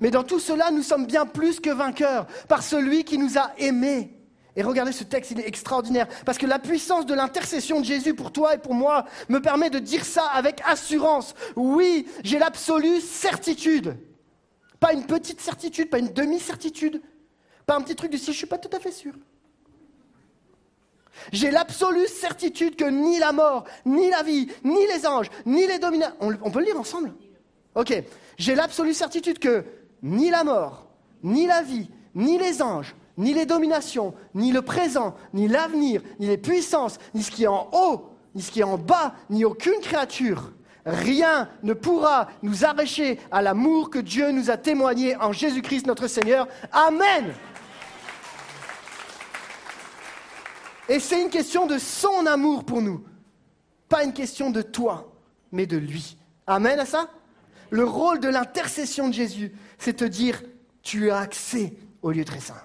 [0.03, 3.53] Mais dans tout cela, nous sommes bien plus que vainqueurs par celui qui nous a
[3.57, 4.19] aimés.
[4.57, 6.09] Et regardez ce texte, il est extraordinaire.
[6.27, 9.71] Parce que la puissance de l'intercession de Jésus pour toi et pour moi me permet
[9.71, 11.37] de dire ça avec assurance.
[11.55, 13.97] Oui, j'ai l'absolue certitude.
[14.81, 17.01] Pas une petite certitude, pas une demi-certitude.
[17.65, 19.13] Pas un petit truc de si je ne suis pas tout à fait sûr.
[21.31, 25.79] J'ai l'absolue certitude que ni la mort, ni la vie, ni les anges, ni les
[25.79, 26.13] dominants.
[26.19, 27.15] On, on peut le lire ensemble?
[27.77, 27.95] Ok.
[28.37, 29.65] J'ai l'absolue certitude que
[30.03, 30.89] ni la mort,
[31.23, 36.27] ni la vie, ni les anges, ni les dominations, ni le présent, ni l'avenir, ni
[36.27, 39.45] les puissances, ni ce qui est en haut, ni ce qui est en bas, ni
[39.45, 40.53] aucune créature.
[40.85, 46.09] Rien ne pourra nous arracher à l'amour que Dieu nous a témoigné en Jésus-Christ notre
[46.09, 46.49] Seigneur.
[46.73, 47.33] Amen.
[50.89, 53.05] Et c'est une question de son amour pour nous.
[53.89, 55.13] Pas une question de toi,
[55.53, 56.17] mais de lui.
[56.47, 57.09] Amen à ça?
[57.71, 60.41] Le rôle de l'intercession de Jésus, c'est te dire,
[60.83, 62.63] tu as accès au lieu très saint.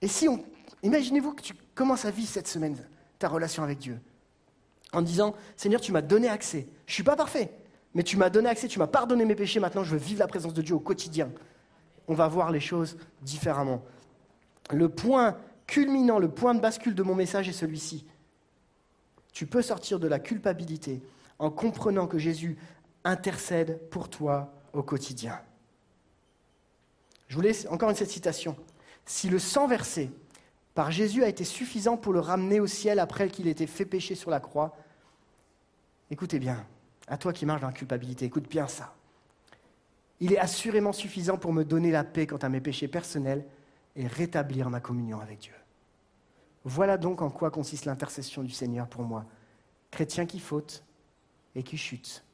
[0.00, 0.44] Et si on...
[0.84, 2.76] Imaginez-vous que tu commences à vivre cette semaine
[3.18, 4.00] ta relation avec Dieu
[4.92, 6.68] en disant, Seigneur, tu m'as donné accès.
[6.86, 7.50] Je ne suis pas parfait,
[7.94, 10.26] mais tu m'as donné accès, tu m'as pardonné mes péchés, maintenant je veux vivre la
[10.26, 11.30] présence de Dieu au quotidien.
[12.08, 13.82] On va voir les choses différemment.
[14.70, 15.36] Le point
[15.66, 18.06] culminant, le point de bascule de mon message est celui-ci.
[19.32, 21.02] Tu peux sortir de la culpabilité
[21.38, 22.56] en comprenant que Jésus
[23.04, 25.40] intercède pour toi au quotidien.
[27.32, 28.54] Je vous laisse encore une cette citation.
[29.06, 30.10] Si le sang versé
[30.74, 34.14] par Jésus a été suffisant pour le ramener au ciel après qu'il ait fait pécher
[34.14, 34.76] sur la croix,
[36.10, 36.62] écoutez bien,
[37.08, 38.94] à toi qui marches dans la culpabilité, écoute bien ça.
[40.20, 43.46] Il est assurément suffisant pour me donner la paix quant à mes péchés personnels
[43.96, 45.54] et rétablir ma communion avec Dieu.
[46.64, 49.24] Voilà donc en quoi consiste l'intercession du Seigneur pour moi.
[49.90, 50.84] Chrétien qui faute
[51.54, 52.26] et qui chute,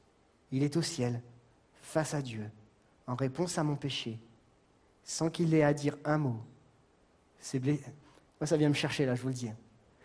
[0.51, 1.23] il est au ciel,
[1.83, 2.51] face à Dieu,
[3.07, 4.19] en réponse à mon péché,
[5.09, 6.39] sans qu'il ait à dire un mot.
[7.55, 9.51] Moi, ça vient me chercher, là, je vous le dis.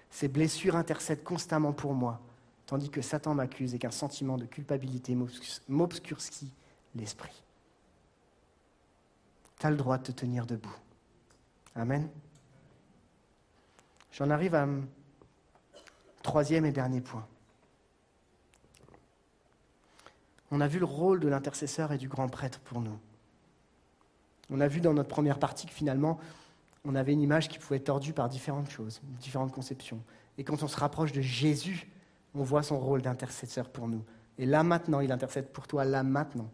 [0.10, 2.22] Ces blessures intercèdent constamment pour moi,
[2.66, 5.18] tandis que Satan m'accuse et qu'un sentiment de culpabilité
[5.68, 6.54] m'obscurcit
[6.96, 7.44] l'esprit.
[9.60, 10.76] Tu as le droit de te tenir debout.
[11.76, 12.10] Amen.
[14.14, 14.66] J'en arrive à
[16.22, 17.28] troisième et dernier point.
[20.50, 22.98] On a vu le rôle de l'intercesseur et du grand prêtre pour nous.
[24.54, 26.20] On a vu dans notre première partie que finalement,
[26.86, 30.00] on avait une image qui pouvait être tordue par différentes choses, différentes conceptions.
[30.38, 31.90] Et quand on se rapproche de Jésus,
[32.36, 34.04] on voit son rôle d'intercesseur pour nous.
[34.38, 36.52] Et là maintenant, il intercède pour toi, là maintenant.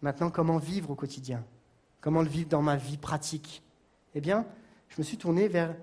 [0.00, 1.44] Maintenant, comment vivre au quotidien?
[2.00, 3.64] Comment le vivre dans ma vie pratique?
[4.14, 4.46] Eh bien,
[4.90, 5.74] je me suis tourné vers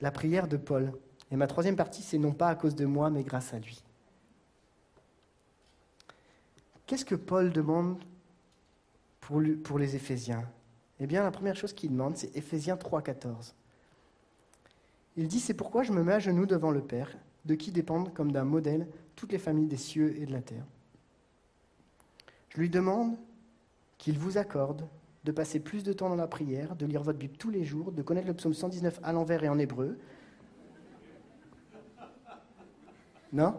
[0.00, 0.92] la prière de Paul.
[1.32, 3.82] Et ma troisième partie, c'est non pas à cause de moi, mais grâce à lui.
[6.86, 7.98] Qu'est-ce que Paul demande
[9.26, 10.44] pour, les Éphésiens
[11.00, 13.54] Eh bien, la première chose qu'il demande, c'est Éphésiens 3,14.
[15.16, 18.12] Il dit C'est pourquoi je me mets à genoux devant le Père, de qui dépendent
[18.12, 18.86] comme d'un modèle
[19.16, 20.64] toutes les familles des cieux et de la terre.
[22.50, 23.16] Je lui demande
[23.98, 24.86] qu'il vous accorde
[25.24, 27.92] de passer plus de temps dans la prière, de lire votre Bible tous les jours,
[27.92, 29.98] de connaître le psaume 119 à l'envers et en hébreu.
[33.32, 33.54] Non?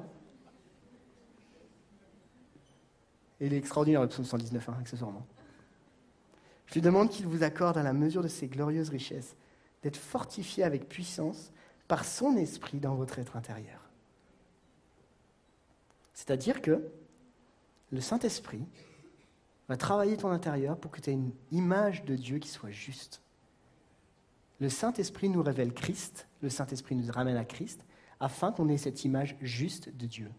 [3.39, 5.25] Et il est extraordinaire le psaume 119, hein, accessoirement.
[6.75, 9.37] Je demande qu'il vous accorde à la mesure de ses glorieuses richesses
[9.81, 11.53] d'être fortifié avec puissance
[11.87, 13.79] par son esprit dans votre être intérieur.
[16.13, 16.85] C'est-à-dire que
[17.93, 18.65] le Saint-Esprit
[19.69, 23.21] va travailler ton intérieur pour que tu aies une image de Dieu qui soit juste.
[24.59, 27.85] Le Saint-Esprit nous révèle Christ, le Saint-Esprit nous ramène à Christ,
[28.19, 30.29] afin qu'on ait cette image juste de Dieu.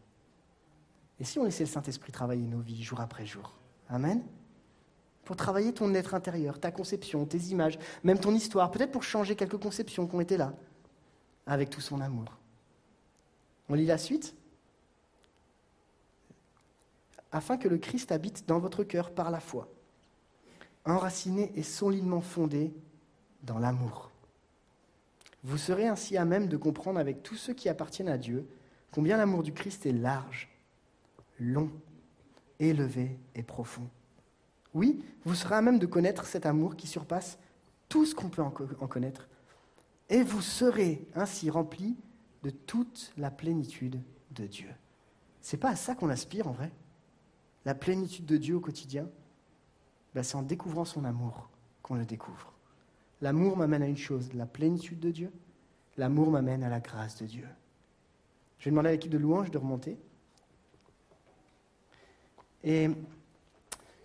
[1.19, 3.57] Et si on laissait le Saint-Esprit travailler nos vies jour après jour?
[3.89, 4.23] Amen
[5.27, 9.35] Pour travailler ton être intérieur, ta conception, tes images, même ton histoire, peut-être pour changer
[9.35, 10.55] quelques conceptions qui ont été là,
[11.47, 12.27] avec tout son amour.
[13.69, 14.37] On lit la suite
[17.33, 19.69] afin que le Christ habite dans votre cœur par la foi,
[20.85, 22.73] enraciné et solidement fondé
[23.43, 24.13] dans l'amour.
[25.43, 28.47] Vous serez ainsi à même de comprendre avec tous ceux qui appartiennent à Dieu
[28.93, 30.49] combien l'amour du Christ est large,
[31.41, 31.73] long,
[32.61, 33.89] élevé et profond.
[34.77, 37.39] Oui, vous serez à même de connaître cet amour qui surpasse
[37.89, 39.27] tout ce qu'on peut en connaître,
[40.11, 41.97] et vous serez ainsi remplis
[42.43, 44.69] de toute la plénitude de Dieu.
[45.41, 46.71] C'est pas à ça qu'on aspire en vrai
[47.65, 49.09] la plénitude de Dieu au quotidien,
[50.15, 51.49] ben, c'est en découvrant son amour
[51.83, 52.53] qu'on le découvre.
[53.23, 55.33] L'amour m'amène à une chose, la plénitude de Dieu.
[55.97, 57.49] L'amour m'amène à la grâce de Dieu.
[58.59, 59.97] Je vais demander à l'équipe de louange de remonter.
[62.63, 62.91] Et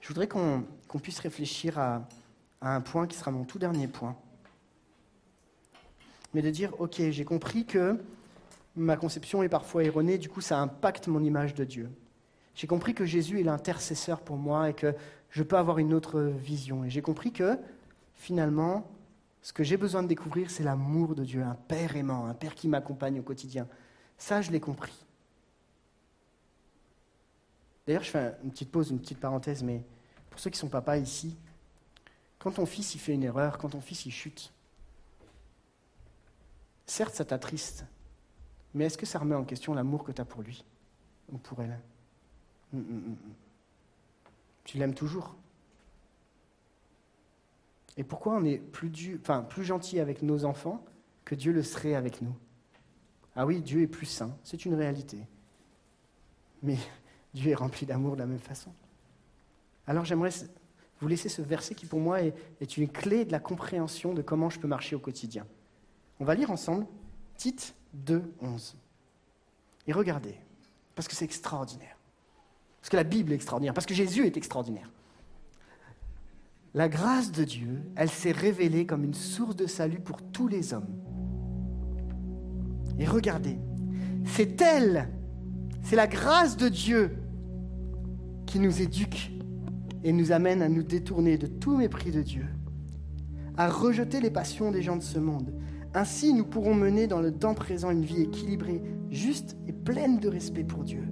[0.01, 0.65] je voudrais qu'on
[1.01, 2.07] puisse réfléchir à,
[2.61, 4.15] un point qui sera mon tout dernier point.
[6.33, 7.99] Mais de dire, ok, j'ai compris que
[8.75, 11.89] ma conception est parfois erronée, du coup ça impacte mon image de Dieu.
[12.55, 14.93] J'ai compris que Jésus est l'intercesseur pour moi et que
[15.29, 16.83] je peux avoir une autre vision.
[16.83, 17.57] Et j'ai compris que,
[18.15, 18.89] finalement,
[19.41, 22.53] ce que j'ai besoin de découvrir, c'est l'amour de Dieu, un Père aimant, un Père
[22.53, 23.67] qui m'accompagne au quotidien.
[24.17, 25.05] Ça, je l'ai compris.
[27.85, 29.83] D'ailleurs, je fais une petite pause, une petite parenthèse, mais
[30.29, 31.37] pour ceux qui sont papas ici,
[32.39, 34.51] Quand ton fils il fait une erreur, quand ton fils il chute,
[36.85, 37.85] certes ça t'attriste,
[38.73, 40.65] mais est-ce que ça remet en question l'amour que tu as pour lui
[41.31, 41.79] ou pour elle?
[42.73, 43.33] Hum, hum, hum.
[44.63, 45.35] Tu l'aimes toujours?
[47.97, 50.83] Et pourquoi on est plus, plus gentil avec nos enfants
[51.25, 52.35] que Dieu le serait avec nous?
[53.35, 55.27] Ah oui, Dieu est plus saint, c'est une réalité.
[56.63, 56.77] Mais
[57.33, 58.71] Dieu est rempli d'amour de la même façon.
[59.87, 60.31] Alors j'aimerais
[60.99, 64.21] vous laisser ce verset qui pour moi est, est une clé de la compréhension de
[64.21, 65.45] comment je peux marcher au quotidien.
[66.19, 66.85] On va lire ensemble
[67.37, 68.75] Tite 2, 11.
[69.87, 70.35] Et regardez,
[70.95, 71.97] parce que c'est extraordinaire.
[72.79, 74.91] Parce que la Bible est extraordinaire, parce que Jésus est extraordinaire.
[76.73, 80.73] La grâce de Dieu, elle s'est révélée comme une source de salut pour tous les
[80.73, 80.87] hommes.
[82.97, 83.57] Et regardez,
[84.25, 85.09] c'est elle,
[85.83, 87.17] c'est la grâce de Dieu
[88.51, 89.31] qui nous éduque
[90.03, 92.45] et nous amène à nous détourner de tout mépris de Dieu,
[93.55, 95.53] à rejeter les passions des gens de ce monde.
[95.93, 100.27] Ainsi, nous pourrons mener dans le temps présent une vie équilibrée, juste et pleine de
[100.27, 101.07] respect pour Dieu,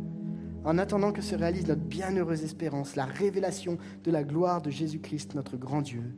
[0.66, 5.34] en attendant que se réalise notre bienheureuse espérance, la révélation de la gloire de Jésus-Christ,
[5.34, 6.18] notre grand Dieu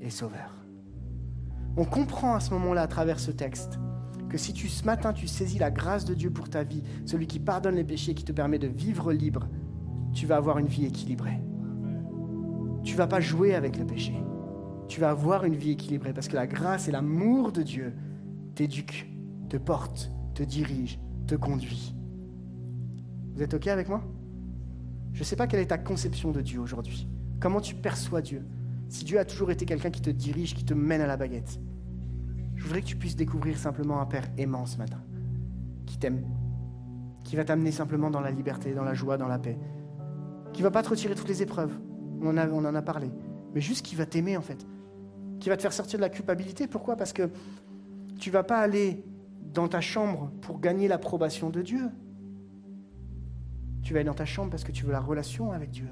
[0.00, 0.64] et Sauveur.
[1.76, 3.78] On comprend à ce moment-là, à travers ce texte,
[4.30, 7.26] que si tu, ce matin tu saisis la grâce de Dieu pour ta vie, celui
[7.26, 9.50] qui pardonne les péchés, qui te permet de vivre libre,
[10.12, 11.40] tu vas avoir une vie équilibrée.
[12.82, 14.14] Tu vas pas jouer avec le péché.
[14.88, 17.94] Tu vas avoir une vie équilibrée parce que la grâce et l'amour de Dieu
[18.54, 19.12] t'éduquent,
[19.48, 21.94] te portent, te dirigent, te conduisent.
[23.34, 24.02] Vous êtes OK avec moi?
[25.12, 27.08] Je ne sais pas quelle est ta conception de Dieu aujourd'hui.
[27.40, 28.46] Comment tu perçois Dieu?
[28.88, 31.60] Si Dieu a toujours été quelqu'un qui te dirige, qui te mène à la baguette.
[32.54, 35.02] Je voudrais que tu puisses découvrir simplement un Père aimant ce matin,
[35.84, 36.22] qui t'aime,
[37.24, 39.58] qui va t'amener simplement dans la liberté, dans la joie, dans la paix,
[40.56, 41.78] qui va pas te retirer toutes les épreuves,
[42.22, 43.10] on en a, parlé,
[43.54, 44.66] mais juste qui va t'aimer en fait,
[45.38, 46.66] qui va te faire sortir de la culpabilité.
[46.66, 46.96] Pourquoi?
[46.96, 47.28] Parce que
[48.18, 49.04] tu vas pas aller
[49.52, 51.90] dans ta chambre pour gagner l'approbation de Dieu.
[53.82, 55.88] Tu vas aller dans ta chambre parce que tu veux la relation avec Dieu.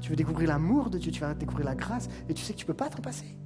[0.00, 2.58] Tu veux découvrir l'amour de Dieu, tu vas découvrir la grâce, et tu sais que
[2.58, 3.36] tu ne peux pas t'en passer.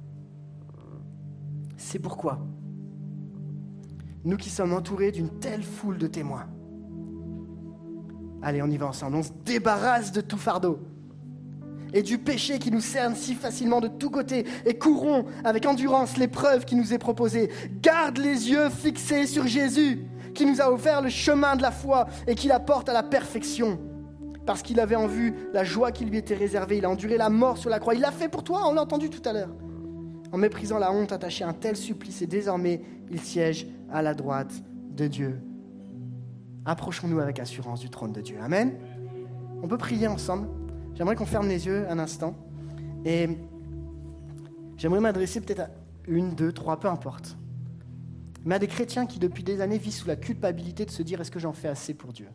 [1.75, 2.39] C'est pourquoi,
[4.23, 6.47] nous qui sommes entourés d'une telle foule de témoins,
[8.45, 10.79] allez, on y va ensemble, on se débarrasse de tout fardeau
[11.93, 16.17] et du péché qui nous cerne si facilement de tous côtés, et courons avec endurance
[16.17, 17.49] l'épreuve qui nous est proposée.
[17.81, 22.07] Garde les yeux fixés sur Jésus, qui nous a offert le chemin de la foi
[22.27, 23.79] et qui la porte à la perfection.
[24.45, 27.29] Parce qu'il avait en vue la joie qui lui était réservée, il a enduré la
[27.29, 27.95] mort sur la croix.
[27.95, 29.55] Il l'a fait pour toi, on l'a entendu tout à l'heure.
[30.33, 34.13] En méprisant la honte attachée à un tel supplice, et désormais il siège à la
[34.13, 34.51] droite
[34.91, 35.39] de Dieu.
[36.65, 38.37] Approchons-nous avec assurance du trône de Dieu.
[38.41, 38.73] Amen.
[39.61, 40.47] On peut prier ensemble.
[40.95, 42.35] J'aimerais qu'on ferme les yeux un instant.
[43.05, 43.29] Et
[44.77, 45.69] j'aimerais m'adresser peut-être à
[46.07, 47.37] une, deux, trois, peu importe.
[48.45, 51.21] Mais à des chrétiens qui, depuis des années, vivent sous la culpabilité de se dire
[51.21, 52.27] est-ce que j'en fais assez pour Dieu?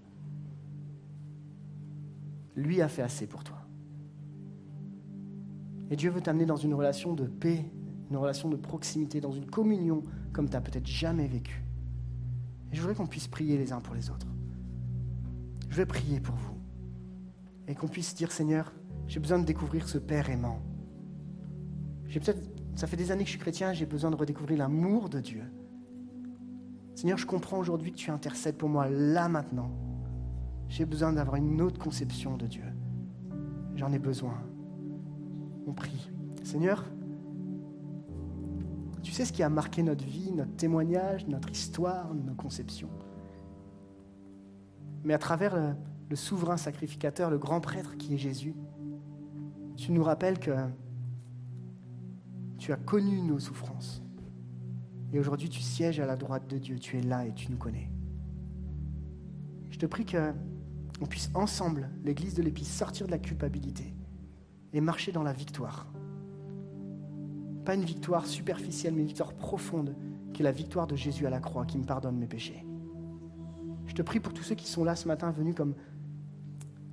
[2.57, 3.57] Lui a fait assez pour toi.
[5.91, 7.65] Et Dieu veut t'amener dans une relation de paix,
[8.11, 10.03] une relation de proximité, dans une communion
[10.33, 11.63] comme tu n'as peut-être jamais vécu.
[12.73, 14.27] Et je voudrais qu'on puisse prier les uns pour les autres.
[15.69, 16.57] Je vais prier pour vous
[17.69, 18.73] et qu'on puisse dire Seigneur,
[19.07, 20.61] j'ai besoin de découvrir ce Père aimant.
[22.07, 22.41] J'ai peut-être,
[22.75, 25.45] ça fait des années que je suis chrétien, j'ai besoin de redécouvrir l'amour de Dieu.
[26.97, 29.71] Seigneur, je comprends aujourd'hui que tu intercèdes pour moi là maintenant.
[30.69, 32.65] J'ai besoin d'avoir une autre conception de Dieu.
[33.77, 34.35] J'en ai besoin.
[35.67, 36.11] On prie.
[36.43, 36.85] Seigneur,
[39.03, 42.91] tu sais ce qui a marqué notre vie, notre témoignage, notre histoire, nos conceptions?
[45.05, 45.57] Mais à travers
[46.09, 48.55] le, souverain sacrificateur, le grand prêtre qui est Jésus,
[49.77, 50.51] tu nous rappelles que
[52.59, 54.03] tu as connu nos souffrances.
[55.13, 57.57] Et aujourd'hui, tu sièges à la droite de Dieu, tu es là et tu nous
[57.57, 57.91] connais.
[59.71, 60.33] Je te prie que
[61.01, 63.95] on puisse ensemble, l'Église de l'Épice, sortir de la culpabilité
[64.75, 65.87] et marcher dans la victoire.
[67.65, 69.95] Pas une victoire superficielle, mais une victoire profonde,
[70.33, 72.65] qui est la victoire de Jésus à la croix, qui me pardonne mes péchés.
[73.87, 75.75] Je te prie pour tous ceux qui sont là ce matin, venus comme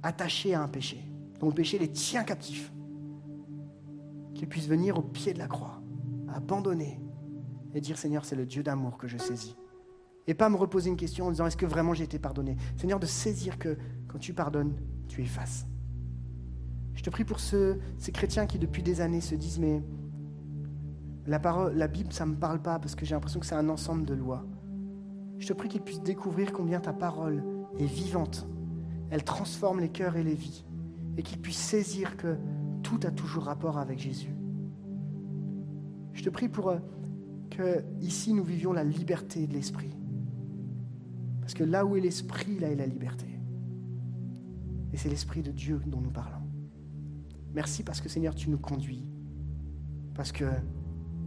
[0.03, 1.03] attachés à un péché,
[1.39, 2.71] dont le péché les tient captifs,
[4.33, 5.81] qu'ils puissent venir au pied de la croix,
[6.27, 6.99] abandonner
[7.73, 9.55] et dire Seigneur, c'est le Dieu d'amour que je saisis.
[10.25, 12.57] Et pas me reposer une question en disant est-ce que vraiment j'ai été pardonné?
[12.75, 13.77] Seigneur, de saisir que
[14.07, 14.75] quand tu pardonnes,
[15.07, 15.65] tu effaces.
[16.95, 19.83] Je te prie pour ceux, ces chrétiens qui depuis des années se disent mais
[21.27, 23.55] la, parole, la Bible, ça ne me parle pas parce que j'ai l'impression que c'est
[23.55, 24.45] un ensemble de lois.
[25.39, 27.43] Je te prie qu'ils puissent découvrir combien ta parole
[27.77, 28.47] est vivante.
[29.09, 30.65] Elle transforme les cœurs et les vies.
[31.17, 32.37] Et qu'ils puissent saisir que
[32.81, 34.33] tout a toujours rapport avec Jésus.
[36.13, 36.79] Je te prie pour euh,
[37.49, 39.95] que ici nous vivions la liberté de l'esprit.
[41.41, 43.27] Parce que là où est l'esprit, là est la liberté.
[44.93, 46.47] Et c'est l'esprit de Dieu dont nous parlons.
[47.53, 49.05] Merci parce que Seigneur, tu nous conduis.
[50.15, 50.45] Parce que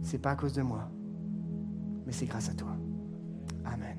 [0.01, 0.89] c'est pas à cause de moi,
[2.05, 2.75] mais c'est grâce à toi.
[3.65, 3.97] Amen.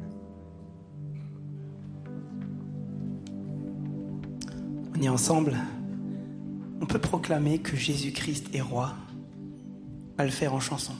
[4.96, 5.56] On est ensemble.
[6.80, 8.94] On peut proclamer que Jésus-Christ est roi
[10.18, 10.94] à le faire en chanson.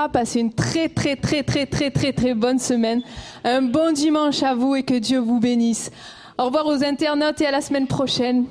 [0.00, 3.02] Quoi passer une très très très très très très très bonne semaine.
[3.44, 5.90] Un bon dimanche à vous et que Dieu vous bénisse.
[6.38, 8.46] Au revoir aux internautes et à la semaine prochaine.